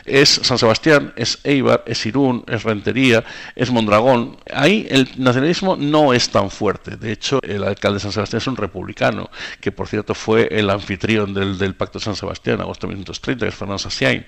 Es 0.05 0.41
San 0.43 0.59
Sebastián, 0.59 1.13
es 1.15 1.39
Eibar, 1.45 1.85
es 1.87 2.05
Irún, 2.07 2.45
es 2.49 2.65
Rentería, 2.65 3.25
es 3.55 3.71
Mondragón. 3.71 4.37
Ahí 4.53 4.87
el 4.91 5.09
nacionalismo 5.17 5.77
no 5.77 6.13
es 6.13 6.29
tan 6.29 6.51
fuerte. 6.51 6.97
De 6.97 7.13
hecho, 7.13 7.39
el 7.43 7.63
alcalde 7.63 7.97
de 7.97 8.01
San 8.01 8.13
Sebastián 8.13 8.39
es 8.39 8.47
un 8.49 8.57
republicano, 8.57 9.31
que 9.61 9.71
por 9.71 9.87
cierto 9.87 10.15
fue 10.15 10.49
el 10.51 10.71
anfitrión 10.71 11.33
del, 11.35 11.57
del 11.57 11.75
Pacto 11.75 12.01
de 12.01 12.05
San 12.05 12.17
Sebastián, 12.17 12.61
agosto 12.61 12.89
de 12.89 12.95
1930, 12.95 13.47
que 13.47 13.49
es 13.49 13.55
Fernando 13.55 13.79
Sassiain. 13.79 14.27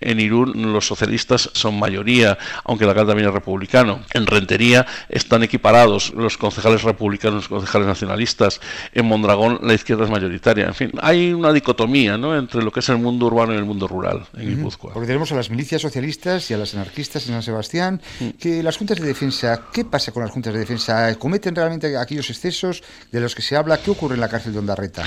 En 0.00 0.20
Irún 0.20 0.72
los 0.72 0.86
socialistas 0.86 1.50
son 1.54 1.78
mayoría, 1.78 2.38
aunque 2.64 2.84
el 2.84 2.90
alcalde 2.90 3.10
también 3.10 3.28
es 3.28 3.34
republicano. 3.34 4.00
En 4.12 4.26
Rentería 4.26 4.86
están 5.08 5.42
equiparados 5.42 6.12
los 6.14 6.38
concejales 6.38 6.82
republicanos 6.82 7.34
los 7.34 7.48
concejales 7.48 7.88
nacionalistas. 7.88 8.60
En 8.92 9.06
Mondragón 9.06 9.58
la 9.62 9.74
izquierda 9.74 10.04
es 10.04 10.10
mayoritaria. 10.10 10.66
En 10.66 10.74
fin, 10.74 10.92
hay 11.00 11.32
una 11.32 11.52
dicotomía 11.52 12.16
¿no? 12.16 12.36
entre 12.36 12.62
lo 12.62 12.70
que 12.70 12.80
es 12.80 12.88
el 12.88 12.98
mundo 12.98 13.26
urbano 13.26 13.54
y 13.54 13.56
el 13.56 13.64
mundo 13.64 13.88
rural 13.88 14.26
en 14.36 14.56
Guipúzcoa. 14.56 14.92
Porque 14.92 15.06
tenemos 15.06 15.32
a 15.32 15.34
las 15.34 15.50
milicias 15.50 15.82
socialistas 15.82 16.50
y 16.50 16.54
a 16.54 16.58
las 16.58 16.74
anarquistas 16.74 17.26
en 17.26 17.34
San 17.34 17.42
Sebastián, 17.42 18.00
mm. 18.20 18.28
que 18.30 18.62
las 18.62 18.76
juntas 18.76 18.98
de 19.00 19.06
defensa, 19.06 19.62
¿qué 19.72 19.84
pasa 19.84 20.12
con 20.12 20.22
las 20.22 20.32
juntas 20.32 20.52
de 20.52 20.60
defensa? 20.60 21.14
¿Cometen 21.18 21.54
realmente 21.54 21.96
aquellos 21.96 22.30
excesos 22.30 22.82
de 23.10 23.20
los 23.20 23.34
que 23.34 23.42
se 23.42 23.56
habla? 23.56 23.78
¿Qué 23.78 23.90
ocurre 23.90 24.14
en 24.14 24.20
la 24.20 24.28
cárcel 24.28 24.52
de 24.52 24.58
Ondarreta? 24.58 25.04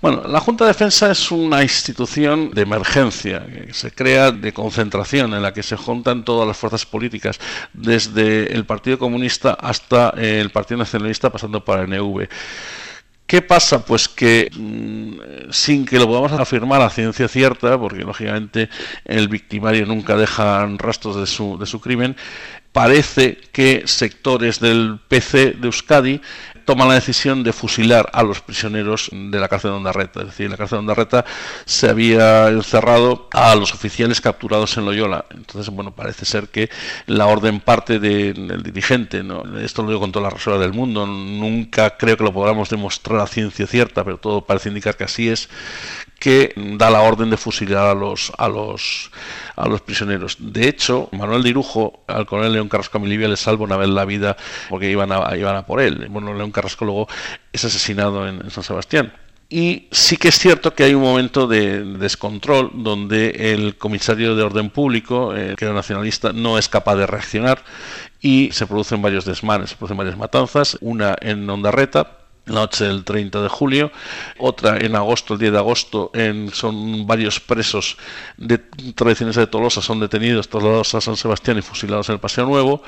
Bueno, 0.00 0.22
la 0.28 0.40
Junta 0.40 0.64
de 0.64 0.68
Defensa 0.68 1.10
es 1.10 1.30
una 1.30 1.62
institución 1.62 2.50
de 2.50 2.62
emergencia 2.62 3.46
que 3.46 3.72
se 3.72 3.90
crea 3.90 4.32
de 4.32 4.52
concentración 4.52 5.32
en 5.32 5.42
la 5.42 5.52
que 5.52 5.62
se 5.62 5.76
juntan 5.76 6.24
todas 6.24 6.46
las 6.46 6.56
fuerzas 6.56 6.84
políticas, 6.84 7.40
desde 7.72 8.52
el 8.52 8.66
Partido 8.66 8.98
Comunista 8.98 9.54
hasta 9.54 10.10
el 10.10 10.50
Partido 10.50 10.78
Nacionalista, 10.78 11.30
pasando 11.30 11.64
por 11.64 11.78
el 11.78 11.88
NV. 11.88 12.28
¿Qué 13.26 13.40
pasa? 13.40 13.84
Pues 13.84 14.06
que 14.08 14.50
mm, 14.54 15.50
sin 15.50 15.86
que 15.86 15.98
lo 15.98 16.06
podamos 16.06 16.32
afirmar 16.32 16.82
a 16.82 16.90
ciencia 16.90 17.26
cierta, 17.26 17.78
porque 17.78 18.04
lógicamente 18.04 18.68
el 19.04 19.28
victimario 19.28 19.86
nunca 19.86 20.14
deja 20.16 20.66
rastros 20.76 21.16
de 21.16 21.26
su, 21.26 21.56
de 21.58 21.64
su 21.64 21.80
crimen, 21.80 22.16
parece 22.74 23.38
que 23.52 23.84
sectores 23.86 24.58
del 24.58 24.98
PC 25.06 25.52
de 25.52 25.66
Euskadi 25.66 26.20
toma 26.64 26.86
la 26.86 26.94
decisión 26.94 27.44
de 27.44 27.52
fusilar 27.52 28.10
a 28.12 28.24
los 28.24 28.40
prisioneros 28.40 29.10
de 29.12 29.38
la 29.38 29.46
cárcel 29.48 29.70
de 29.70 29.76
Ondarreta. 29.76 30.20
Es 30.22 30.26
decir, 30.26 30.46
en 30.46 30.50
la 30.50 30.56
cárcel 30.56 30.78
de 30.78 30.80
Ondarreta 30.80 31.24
se 31.66 31.88
había 31.88 32.48
encerrado 32.48 33.28
a 33.32 33.54
los 33.54 33.72
oficiales 33.72 34.20
capturados 34.20 34.76
en 34.76 34.86
Loyola. 34.86 35.24
Entonces, 35.30 35.72
bueno, 35.72 35.94
parece 35.94 36.24
ser 36.24 36.48
que 36.48 36.68
la 37.06 37.26
orden 37.26 37.60
parte 37.60 38.00
del 38.00 38.60
dirigente. 38.64 39.22
¿no? 39.22 39.44
Esto 39.60 39.82
lo 39.82 39.90
digo 39.90 40.00
con 40.00 40.10
toda 40.10 40.24
la 40.24 40.30
reserva 40.30 40.58
del 40.58 40.72
mundo. 40.72 41.06
Nunca 41.06 41.96
creo 41.96 42.16
que 42.16 42.24
lo 42.24 42.32
podamos 42.32 42.70
demostrar 42.70 43.20
a 43.20 43.28
ciencia 43.28 43.68
cierta, 43.68 44.02
pero 44.02 44.18
todo 44.18 44.40
parece 44.40 44.70
indicar 44.70 44.96
que 44.96 45.04
así 45.04 45.28
es 45.28 45.48
que 46.24 46.54
da 46.56 46.88
la 46.88 47.02
orden 47.02 47.28
de 47.28 47.36
fusilar 47.36 47.86
a 47.86 47.94
los, 47.94 48.32
a 48.38 48.48
los, 48.48 49.10
a 49.56 49.68
los 49.68 49.82
prisioneros. 49.82 50.38
De 50.40 50.66
hecho, 50.66 51.10
Manuel 51.12 51.42
Dirujo, 51.42 52.02
al 52.06 52.24
coronel 52.24 52.54
León 52.54 52.70
Carrasco 52.70 52.98
Milivia 52.98 53.28
le 53.28 53.36
salva 53.36 53.64
una 53.64 53.76
vez 53.76 53.90
la 53.90 54.06
vida 54.06 54.34
porque 54.70 54.90
iban 54.90 55.12
a, 55.12 55.36
iban 55.36 55.54
a 55.54 55.66
por 55.66 55.82
él. 55.82 56.06
Bueno, 56.08 56.32
León 56.32 56.50
Carrasco 56.50 56.86
luego 56.86 57.08
es 57.52 57.62
asesinado 57.66 58.26
en, 58.26 58.50
San 58.50 58.64
Sebastián. 58.64 59.12
Y 59.50 59.88
sí 59.90 60.16
que 60.16 60.28
es 60.28 60.38
cierto 60.38 60.74
que 60.74 60.84
hay 60.84 60.94
un 60.94 61.02
momento 61.02 61.46
de 61.46 61.84
descontrol 61.84 62.70
donde 62.72 63.52
el 63.52 63.76
comisario 63.76 64.34
de 64.34 64.44
orden 64.44 64.70
público, 64.70 65.36
eh, 65.36 65.54
que 65.58 65.66
era 65.66 65.74
nacionalista, 65.74 66.32
no 66.32 66.56
es 66.56 66.70
capaz 66.70 66.96
de 66.96 67.06
reaccionar 67.06 67.62
y 68.22 68.48
se 68.52 68.66
producen 68.66 69.02
varios 69.02 69.26
desmanes, 69.26 69.68
se 69.68 69.76
producen 69.76 69.98
varias 69.98 70.16
matanzas, 70.16 70.78
una 70.80 71.16
en 71.20 71.50
Ondarreta, 71.50 72.23
noche 72.46 72.84
del 72.84 73.04
30 73.04 73.42
de 73.42 73.48
julio, 73.48 73.90
otra 74.38 74.78
en 74.78 74.96
agosto, 74.96 75.34
el 75.34 75.40
10 75.40 75.52
de 75.52 75.58
agosto, 75.58 76.10
en, 76.14 76.50
son 76.50 77.06
varios 77.06 77.40
presos 77.40 77.96
de 78.36 78.58
tradiciones 78.94 79.36
de 79.36 79.46
Tolosa, 79.46 79.80
son 79.80 80.00
detenidos, 80.00 80.48
trasladados 80.48 80.94
a 80.94 81.00
San 81.00 81.16
Sebastián 81.16 81.58
y 81.58 81.62
fusilados 81.62 82.08
en 82.08 82.14
el 82.14 82.20
Paseo 82.20 82.46
Nuevo, 82.46 82.82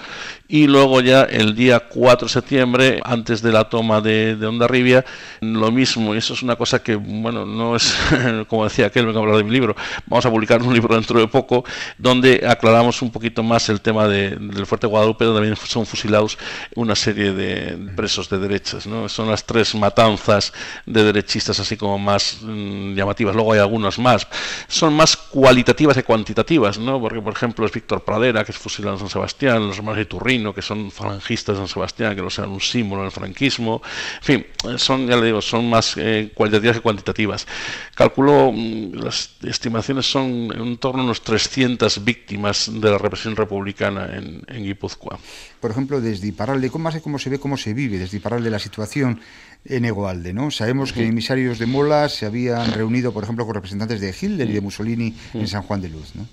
y 0.49 0.67
luego 0.67 1.01
ya 1.01 1.23
el 1.23 1.55
día 1.55 1.81
4 1.81 2.27
de 2.29 2.33
septiembre, 2.33 3.01
antes 3.05 3.43
de 3.43 3.53
la 3.53 3.65
toma 3.65 4.01
de, 4.01 4.37
de 4.37 4.47
Ondarribia, 4.47 5.05
lo 5.41 5.71
mismo, 5.71 6.15
y 6.15 6.19
eso 6.19 6.35
es 6.35 6.43
una 6.43 6.57
cosa 6.57 6.83
que, 6.83 6.97
bueno, 6.97 7.47
no 7.47 7.77
es, 7.77 7.97
como 8.49 8.65
decía 8.65 8.87
aquel, 8.87 9.07
vengo 9.07 9.21
a 9.21 9.23
hablar 9.23 9.39
de 9.39 9.45
mi 9.45 9.51
libro, 9.51 9.75
vamos 10.07 10.27
a 10.27 10.31
publicar 10.31 10.63
un 10.63 10.75
libro 10.75 10.95
dentro 10.95 11.19
de 11.19 11.29
poco, 11.29 11.65
donde 11.99 12.45
aclaramos 12.47 13.01
un 13.03 13.11
poquito 13.11 13.43
más 13.43 13.69
el 13.69 13.81
tema 13.81 14.07
de, 14.07 14.31
del 14.31 14.67
Fuerte 14.67 14.87
Guadalupe, 14.87 15.25
donde 15.25 15.41
también 15.41 15.57
son 15.57 15.87
fusilados 15.87 16.39
una 16.75 16.95
serie 16.95 17.33
de 17.33 17.77
presos 17.95 18.29
de 18.29 18.39
derechas, 18.39 18.87
¿no? 18.87 19.09
Son 19.09 19.29
las 19.29 19.46
tres 19.47 19.75
matanzas 19.75 20.53
de 20.85 21.05
derechistas 21.05 21.59
así 21.61 21.77
como 21.77 21.99
más 21.99 22.39
mm, 22.43 22.95
llamativas. 22.95 23.35
Luego 23.35 23.53
hay 23.53 23.61
algunas 23.61 23.99
más. 23.99 24.27
Son 24.69 24.93
más 24.95 25.17
cualitativas 25.17 25.97
que 25.97 26.03
cuantitativas, 26.03 26.79
¿no? 26.79 27.01
Porque, 27.01 27.21
por 27.23 27.33
ejemplo, 27.33 27.65
es 27.65 27.73
Víctor 27.73 28.05
Pradera, 28.05 28.45
que 28.45 28.53
es 28.53 28.59
fusilado 28.59 28.95
en 28.95 29.01
San 29.01 29.09
Sebastián, 29.09 29.67
los 29.67 29.79
hermanos 29.79 29.99
de 29.99 30.07
Turrino, 30.07 30.55
que 30.55 30.63
son 30.63 30.91
falangistas 30.91 31.55
de 31.55 31.61
San 31.61 31.69
Sebastián, 31.69 32.15
que 32.15 32.23
no 32.23 32.31
sean 32.31 32.51
un 32.51 32.61
símbolo 32.61 33.03
del 33.03 33.13
franquismo. 33.13 33.81
En 34.17 34.23
fin, 34.23 34.47
son, 34.77 35.07
ya 35.07 35.17
le 35.17 35.27
digo, 35.27 35.41
son 35.41 35.71
más 35.71 35.95
eh, 35.97 36.33
cualitativas 36.35 36.77
que 36.77 36.83
cuantitativas. 36.83 37.47
Calculo, 37.95 38.53
mm, 38.53 38.95
las 38.95 39.31
estimaciones 39.43 40.11
son 40.11 40.53
en 40.55 40.77
torno 40.79 41.03
a 41.03 41.05
unos 41.05 41.23
300 41.23 42.05
víctimas 42.05 42.71
de 42.73 42.91
la 42.91 42.99
represión 42.99 43.37
republicana 43.37 44.09
en, 44.13 44.43
en 44.49 44.65
Guipúzcoa. 44.65 45.19
Por 45.61 45.71
ejemplo, 45.71 46.01
desde 46.01 46.29
Iparralde, 46.29 46.71
¿cómo, 46.71 46.91
cómo 47.03 47.19
se 47.19 47.31
ve, 47.31 47.39
cómo 47.39 47.57
se 47.57 47.75
vive 47.75 47.99
desde 47.99 48.19
Iparralde 48.19 48.51
la 48.51 48.59
situación 48.59 49.21
en 49.65 49.85
Egoalde, 49.85 50.33
¿no? 50.33 50.51
Sabemos 50.51 50.93
que 50.93 51.07
emisarios 51.07 51.59
de 51.59 51.67
Mola 51.67 52.09
se 52.09 52.27
habían 52.27 52.73
reunido, 52.73 53.13
por 53.13 53.25
ejemplo, 53.25 53.45
con 53.45 53.55
representantes 53.55 54.01
de 54.01 54.15
Hitler 54.19 54.49
y 54.49 54.53
de 54.53 54.61
Mussolini 54.61 55.15
en 55.35 55.49
San 55.49 55.63
Juan 55.63 55.81
de 55.81 55.89
Luz, 55.89 56.15
¿no? 56.15 56.27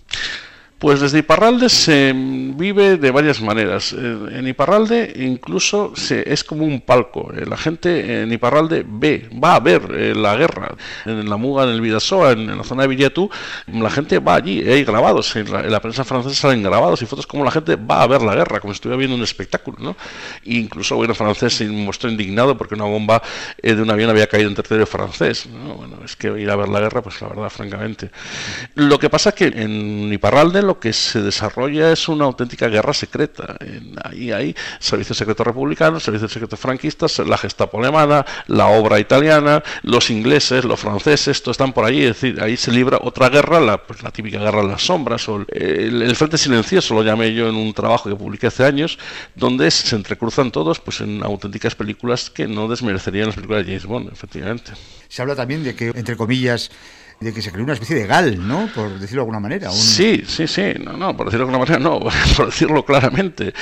Pues 0.84 1.00
desde 1.00 1.20
Iparralde 1.20 1.70
se 1.70 2.12
vive 2.14 2.98
de 2.98 3.10
varias 3.10 3.40
maneras. 3.40 3.94
Eh, 3.94 4.18
en 4.34 4.46
Iparralde 4.50 5.14
incluso 5.16 5.94
se, 5.96 6.30
es 6.30 6.44
como 6.44 6.66
un 6.66 6.82
palco. 6.82 7.32
Eh, 7.34 7.46
la 7.46 7.56
gente 7.56 8.24
en 8.24 8.34
Iparralde 8.34 8.84
ve, 8.86 9.30
va 9.42 9.56
a 9.56 9.62
ver 9.62 9.82
eh, 9.96 10.14
la 10.14 10.36
guerra. 10.36 10.76
En 11.06 11.30
la 11.30 11.38
Muga, 11.38 11.64
en 11.64 11.70
el 11.70 11.80
Vidasoa, 11.80 12.34
en, 12.34 12.58
la 12.58 12.66
zona 12.66 12.82
de 12.82 12.90
Villetú, 12.90 13.30
la 13.68 13.90
gente 13.90 14.20
va 14.20 14.36
allí. 14.36 14.60
Hay 14.60 14.84
grabados. 14.84 15.34
En 15.38 15.50
la, 15.72 15.80
prensa 15.80 16.04
francesa 16.04 16.36
salen 16.36 16.62
grabados 16.62 17.02
y 17.02 17.06
fotos 17.06 17.28
como 17.28 17.46
la 17.46 17.52
gente 17.52 17.78
va 17.78 18.02
a 18.02 18.08
ver 18.08 18.22
la 18.22 18.36
guerra, 18.36 18.60
como 18.60 18.74
si 18.74 18.80
estuviera 18.80 18.98
viendo 18.98 19.16
un 19.16 19.24
espectáculo. 19.24 19.78
¿no? 19.80 19.96
Incluso 20.44 21.02
el 21.02 21.16
francés 21.16 21.54
se 21.54 21.66
mostró 21.66 22.10
indignado 22.10 22.58
porque 22.58 22.76
una 22.76 22.84
bomba 22.84 23.24
de 23.62 23.82
un 23.82 23.90
avión 23.90 24.10
había 24.10 24.28
caído 24.28 24.50
en 24.50 24.56
territorio 24.56 24.86
francés. 24.86 25.48
Bueno, 25.50 26.00
es 26.04 26.18
que 26.18 26.28
ir 26.42 26.50
a 26.52 26.58
ver 26.58 26.68
la 26.68 26.82
guerra, 26.82 27.02
pues 27.02 27.22
la 27.22 27.30
verdad, 27.30 27.50
francamente. 27.50 28.12
Lo 28.76 29.00
que 29.00 29.10
pasa 29.10 29.30
es 29.30 29.36
que 29.36 29.46
en 29.46 30.12
Iparralde 30.12 30.73
que 30.80 30.94
se 30.94 31.22
desarrolla 31.22 31.92
es 31.92 32.08
una 32.08 32.26
auténtica 32.26 32.68
guerra 32.68 32.94
secreta. 32.94 33.58
Ahí 34.04 34.32
hay 34.32 34.56
servicios 34.80 35.18
secretos 35.18 35.46
republicanos, 35.46 36.04
servicios 36.04 36.32
secretos 36.32 36.60
franquistas, 36.60 37.20
la 37.20 37.38
Gestapo 37.38 37.80
alemana, 37.80 38.26
la 38.48 38.68
obra 38.68 39.00
italiana, 39.00 39.64
los 39.84 40.10
ingleses, 40.10 40.64
los 40.66 40.80
franceses, 40.80 41.42
todos 41.42 41.56
están 41.56 41.74
por 41.74 41.86
ahí. 41.86 42.04
Es 42.04 42.22
decir, 42.22 42.42
ahí 42.42 42.58
se 42.58 42.72
libra 42.72 43.00
otra 43.02 43.30
guerra, 43.30 43.60
la, 43.60 43.78
pues, 43.78 44.04
la 44.04 44.12
típica 44.12 44.40
guerra 44.40 44.62
de 44.62 44.68
las 44.70 44.86
sombras, 44.86 45.28
o 45.30 45.46
el, 45.50 46.16
Frente 46.16 46.38
Silencioso, 46.38 46.94
lo 46.94 47.04
llamé 47.04 47.34
yo 47.34 47.50
en 47.50 47.56
un 47.56 47.74
trabajo 47.74 48.10
que 48.10 48.16
publiqué 48.16 48.48
hace 48.48 48.64
años, 48.64 48.98
donde 49.36 49.70
se 49.72 49.96
entrecruzan 49.96 50.52
todos 50.52 50.80
pues 50.80 51.02
en 51.02 51.24
auténticas 51.24 51.76
películas 51.76 52.30
que 52.30 52.48
no 52.48 52.68
desmerecerían 52.68 53.28
las 53.28 53.36
películas 53.36 53.66
de 53.66 53.72
James 53.72 53.86
Bond, 53.86 54.12
efectivamente. 54.12 54.72
Se 55.08 55.22
habla 55.22 55.36
también 55.36 55.64
de 55.64 55.76
que, 55.76 55.88
entre 55.88 56.16
comillas, 56.16 56.72
de 57.24 57.34
que 57.34 57.42
se 57.42 57.52
creó 57.52 57.64
una 57.64 57.74
especie 57.74 57.96
de 57.96 58.06
GAL, 58.06 58.48
¿no? 58.48 58.70
Por 58.74 59.00
decirlo 59.00 59.22
de 59.22 59.26
alguna 59.26 59.40
manera. 59.40 59.72
Sí, 59.72 60.24
sí, 60.28 60.48
sí, 60.48 60.74
no, 60.84 60.98
no, 60.98 61.16
por 61.16 61.28
decirlo 61.28 61.48
de 61.48 61.54
alguna 61.54 61.66
manera, 61.66 61.80
no, 61.80 62.00
por 62.38 62.48
decirlo 62.48 62.86
claramente. 62.86 63.54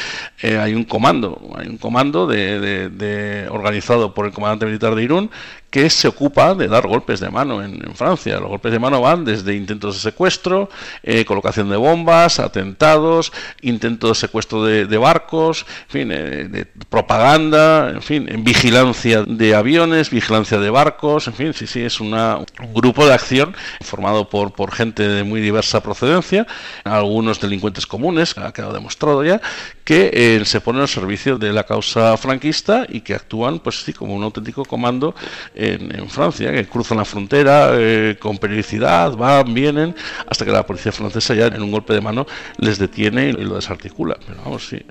Eh, 0.42 0.58
hay 0.58 0.74
un 0.74 0.84
comando, 0.84 1.54
hay 1.56 1.68
un 1.68 1.78
comando 1.78 2.28
de, 2.28 2.90
de, 2.90 3.48
organizado 3.50 4.14
por 4.14 4.26
el 4.26 4.34
comandante 4.34 4.66
militar 4.66 4.96
de 4.96 5.04
Irún 5.04 5.32
que 5.72 5.90
se 5.90 6.10
ocupa 6.10 6.54
de 6.54 6.68
dar 6.68 6.86
golpes 6.86 7.22
de 7.22 7.30
mano 7.30 7.64
en, 7.64 7.82
Francia. 7.96 8.40
Los 8.40 8.50
golpes 8.50 8.72
de 8.72 8.80
mano 8.80 9.02
van 9.02 9.24
desde 9.24 9.56
intentos 9.56 9.96
de 9.96 10.02
secuestro, 10.02 10.70
eh, 11.02 11.24
colocación 11.26 11.70
de 11.70 11.78
bombas, 11.78 12.40
atentados, 12.40 13.32
intentos 13.62 14.10
de 14.10 14.16
secuestro 14.16 14.64
de, 14.66 14.98
barcos, 14.98 15.66
fin, 15.88 16.12
eh, 16.12 16.48
de 16.50 16.66
propaganda, 16.66 17.90
en 17.90 18.02
fin, 18.02 18.28
en 18.30 18.44
vigilancia 18.44 19.24
de 19.24 19.56
aviones, 19.56 20.10
vigilancia 20.10 20.60
de 20.60 20.70
barcos, 20.70 21.28
en 21.28 21.34
fin, 21.34 21.54
sí, 21.54 21.68
sí, 21.68 21.82
es 21.82 22.02
una, 22.02 22.38
un 22.38 22.74
grupo 22.74 23.06
de 23.08 23.14
acción 23.14 23.56
formado 23.80 24.30
por, 24.30 24.52
por 24.52 24.72
gente 24.74 25.08
de 25.08 25.24
muy 25.24 25.40
diversa 25.40 25.82
procedencia, 25.82 26.46
algunos 26.84 27.40
delincuentes 27.40 27.88
comunes, 27.88 28.38
ha 28.38 28.52
quedado 28.52 28.74
demostrado 28.74 29.24
ya, 29.24 29.42
que 29.92 30.10
eh, 30.14 30.46
se 30.46 30.62
ponen 30.62 30.84
al 30.84 30.88
servicio 30.88 31.38
de 31.38 31.52
la 31.52 31.66
causa 31.66 32.16
franquista 32.16 32.86
y 32.88 33.02
que 33.02 33.14
actúan, 33.14 33.60
pues 33.60 33.84
sí, 33.84 33.92
como 33.92 34.16
un 34.16 34.24
auténtico 34.24 34.64
comando 34.64 35.14
en, 35.54 36.10
Francia, 36.10 36.50
que 36.54 36.66
cruzan 36.66 37.00
la 37.00 37.04
frontera 37.04 37.72
eh, 37.74 38.16
con 38.18 38.38
periodicidad, 38.38 39.18
van, 39.18 39.54
vienen, 39.54 39.94
hasta 40.28 40.46
que 40.46 40.52
la 40.52 40.66
policía 40.66 40.94
francesa 40.94 41.34
ya 41.34 41.48
en 41.48 41.62
un 41.62 41.72
golpe 41.72 41.94
de 41.94 42.00
mano 42.00 42.26
les 42.60 42.80
detiene 42.80 43.32
y 43.32 43.34
lo 43.34 43.56
desarticula. 43.56 44.18
Pero 44.26 44.40
vamos, 44.46 44.66
sí, 44.66 44.82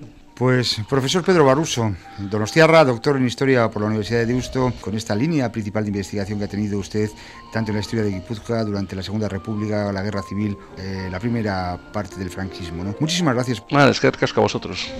pues, 0.40 0.80
profesor 0.88 1.22
Pedro 1.22 1.44
Baruso, 1.44 1.94
donostiarra, 2.16 2.82
doctor 2.82 3.18
en 3.18 3.26
Historia 3.26 3.68
por 3.68 3.82
la 3.82 3.88
Universidad 3.88 4.20
de 4.20 4.26
Deusto, 4.26 4.72
con 4.80 4.96
esta 4.96 5.14
línea 5.14 5.52
principal 5.52 5.84
de 5.84 5.88
investigación 5.88 6.38
que 6.38 6.46
ha 6.46 6.48
tenido 6.48 6.78
usted, 6.78 7.10
tanto 7.52 7.72
en 7.72 7.76
la 7.76 7.82
historia 7.82 8.06
de 8.06 8.12
Guipúzcoa 8.12 8.64
durante 8.64 8.96
la 8.96 9.02
Segunda 9.02 9.28
República, 9.28 9.92
la 9.92 10.00
Guerra 10.00 10.22
Civil, 10.22 10.56
eh, 10.78 11.08
la 11.10 11.20
primera 11.20 11.78
parte 11.92 12.16
del 12.16 12.30
franquismo. 12.30 12.82
Muchísimas 13.00 13.34
gracias. 13.34 13.62
Nada, 13.70 13.90
es 13.90 14.00
que 14.00 14.06
a 14.40 14.40
vosotros. 14.40 14.90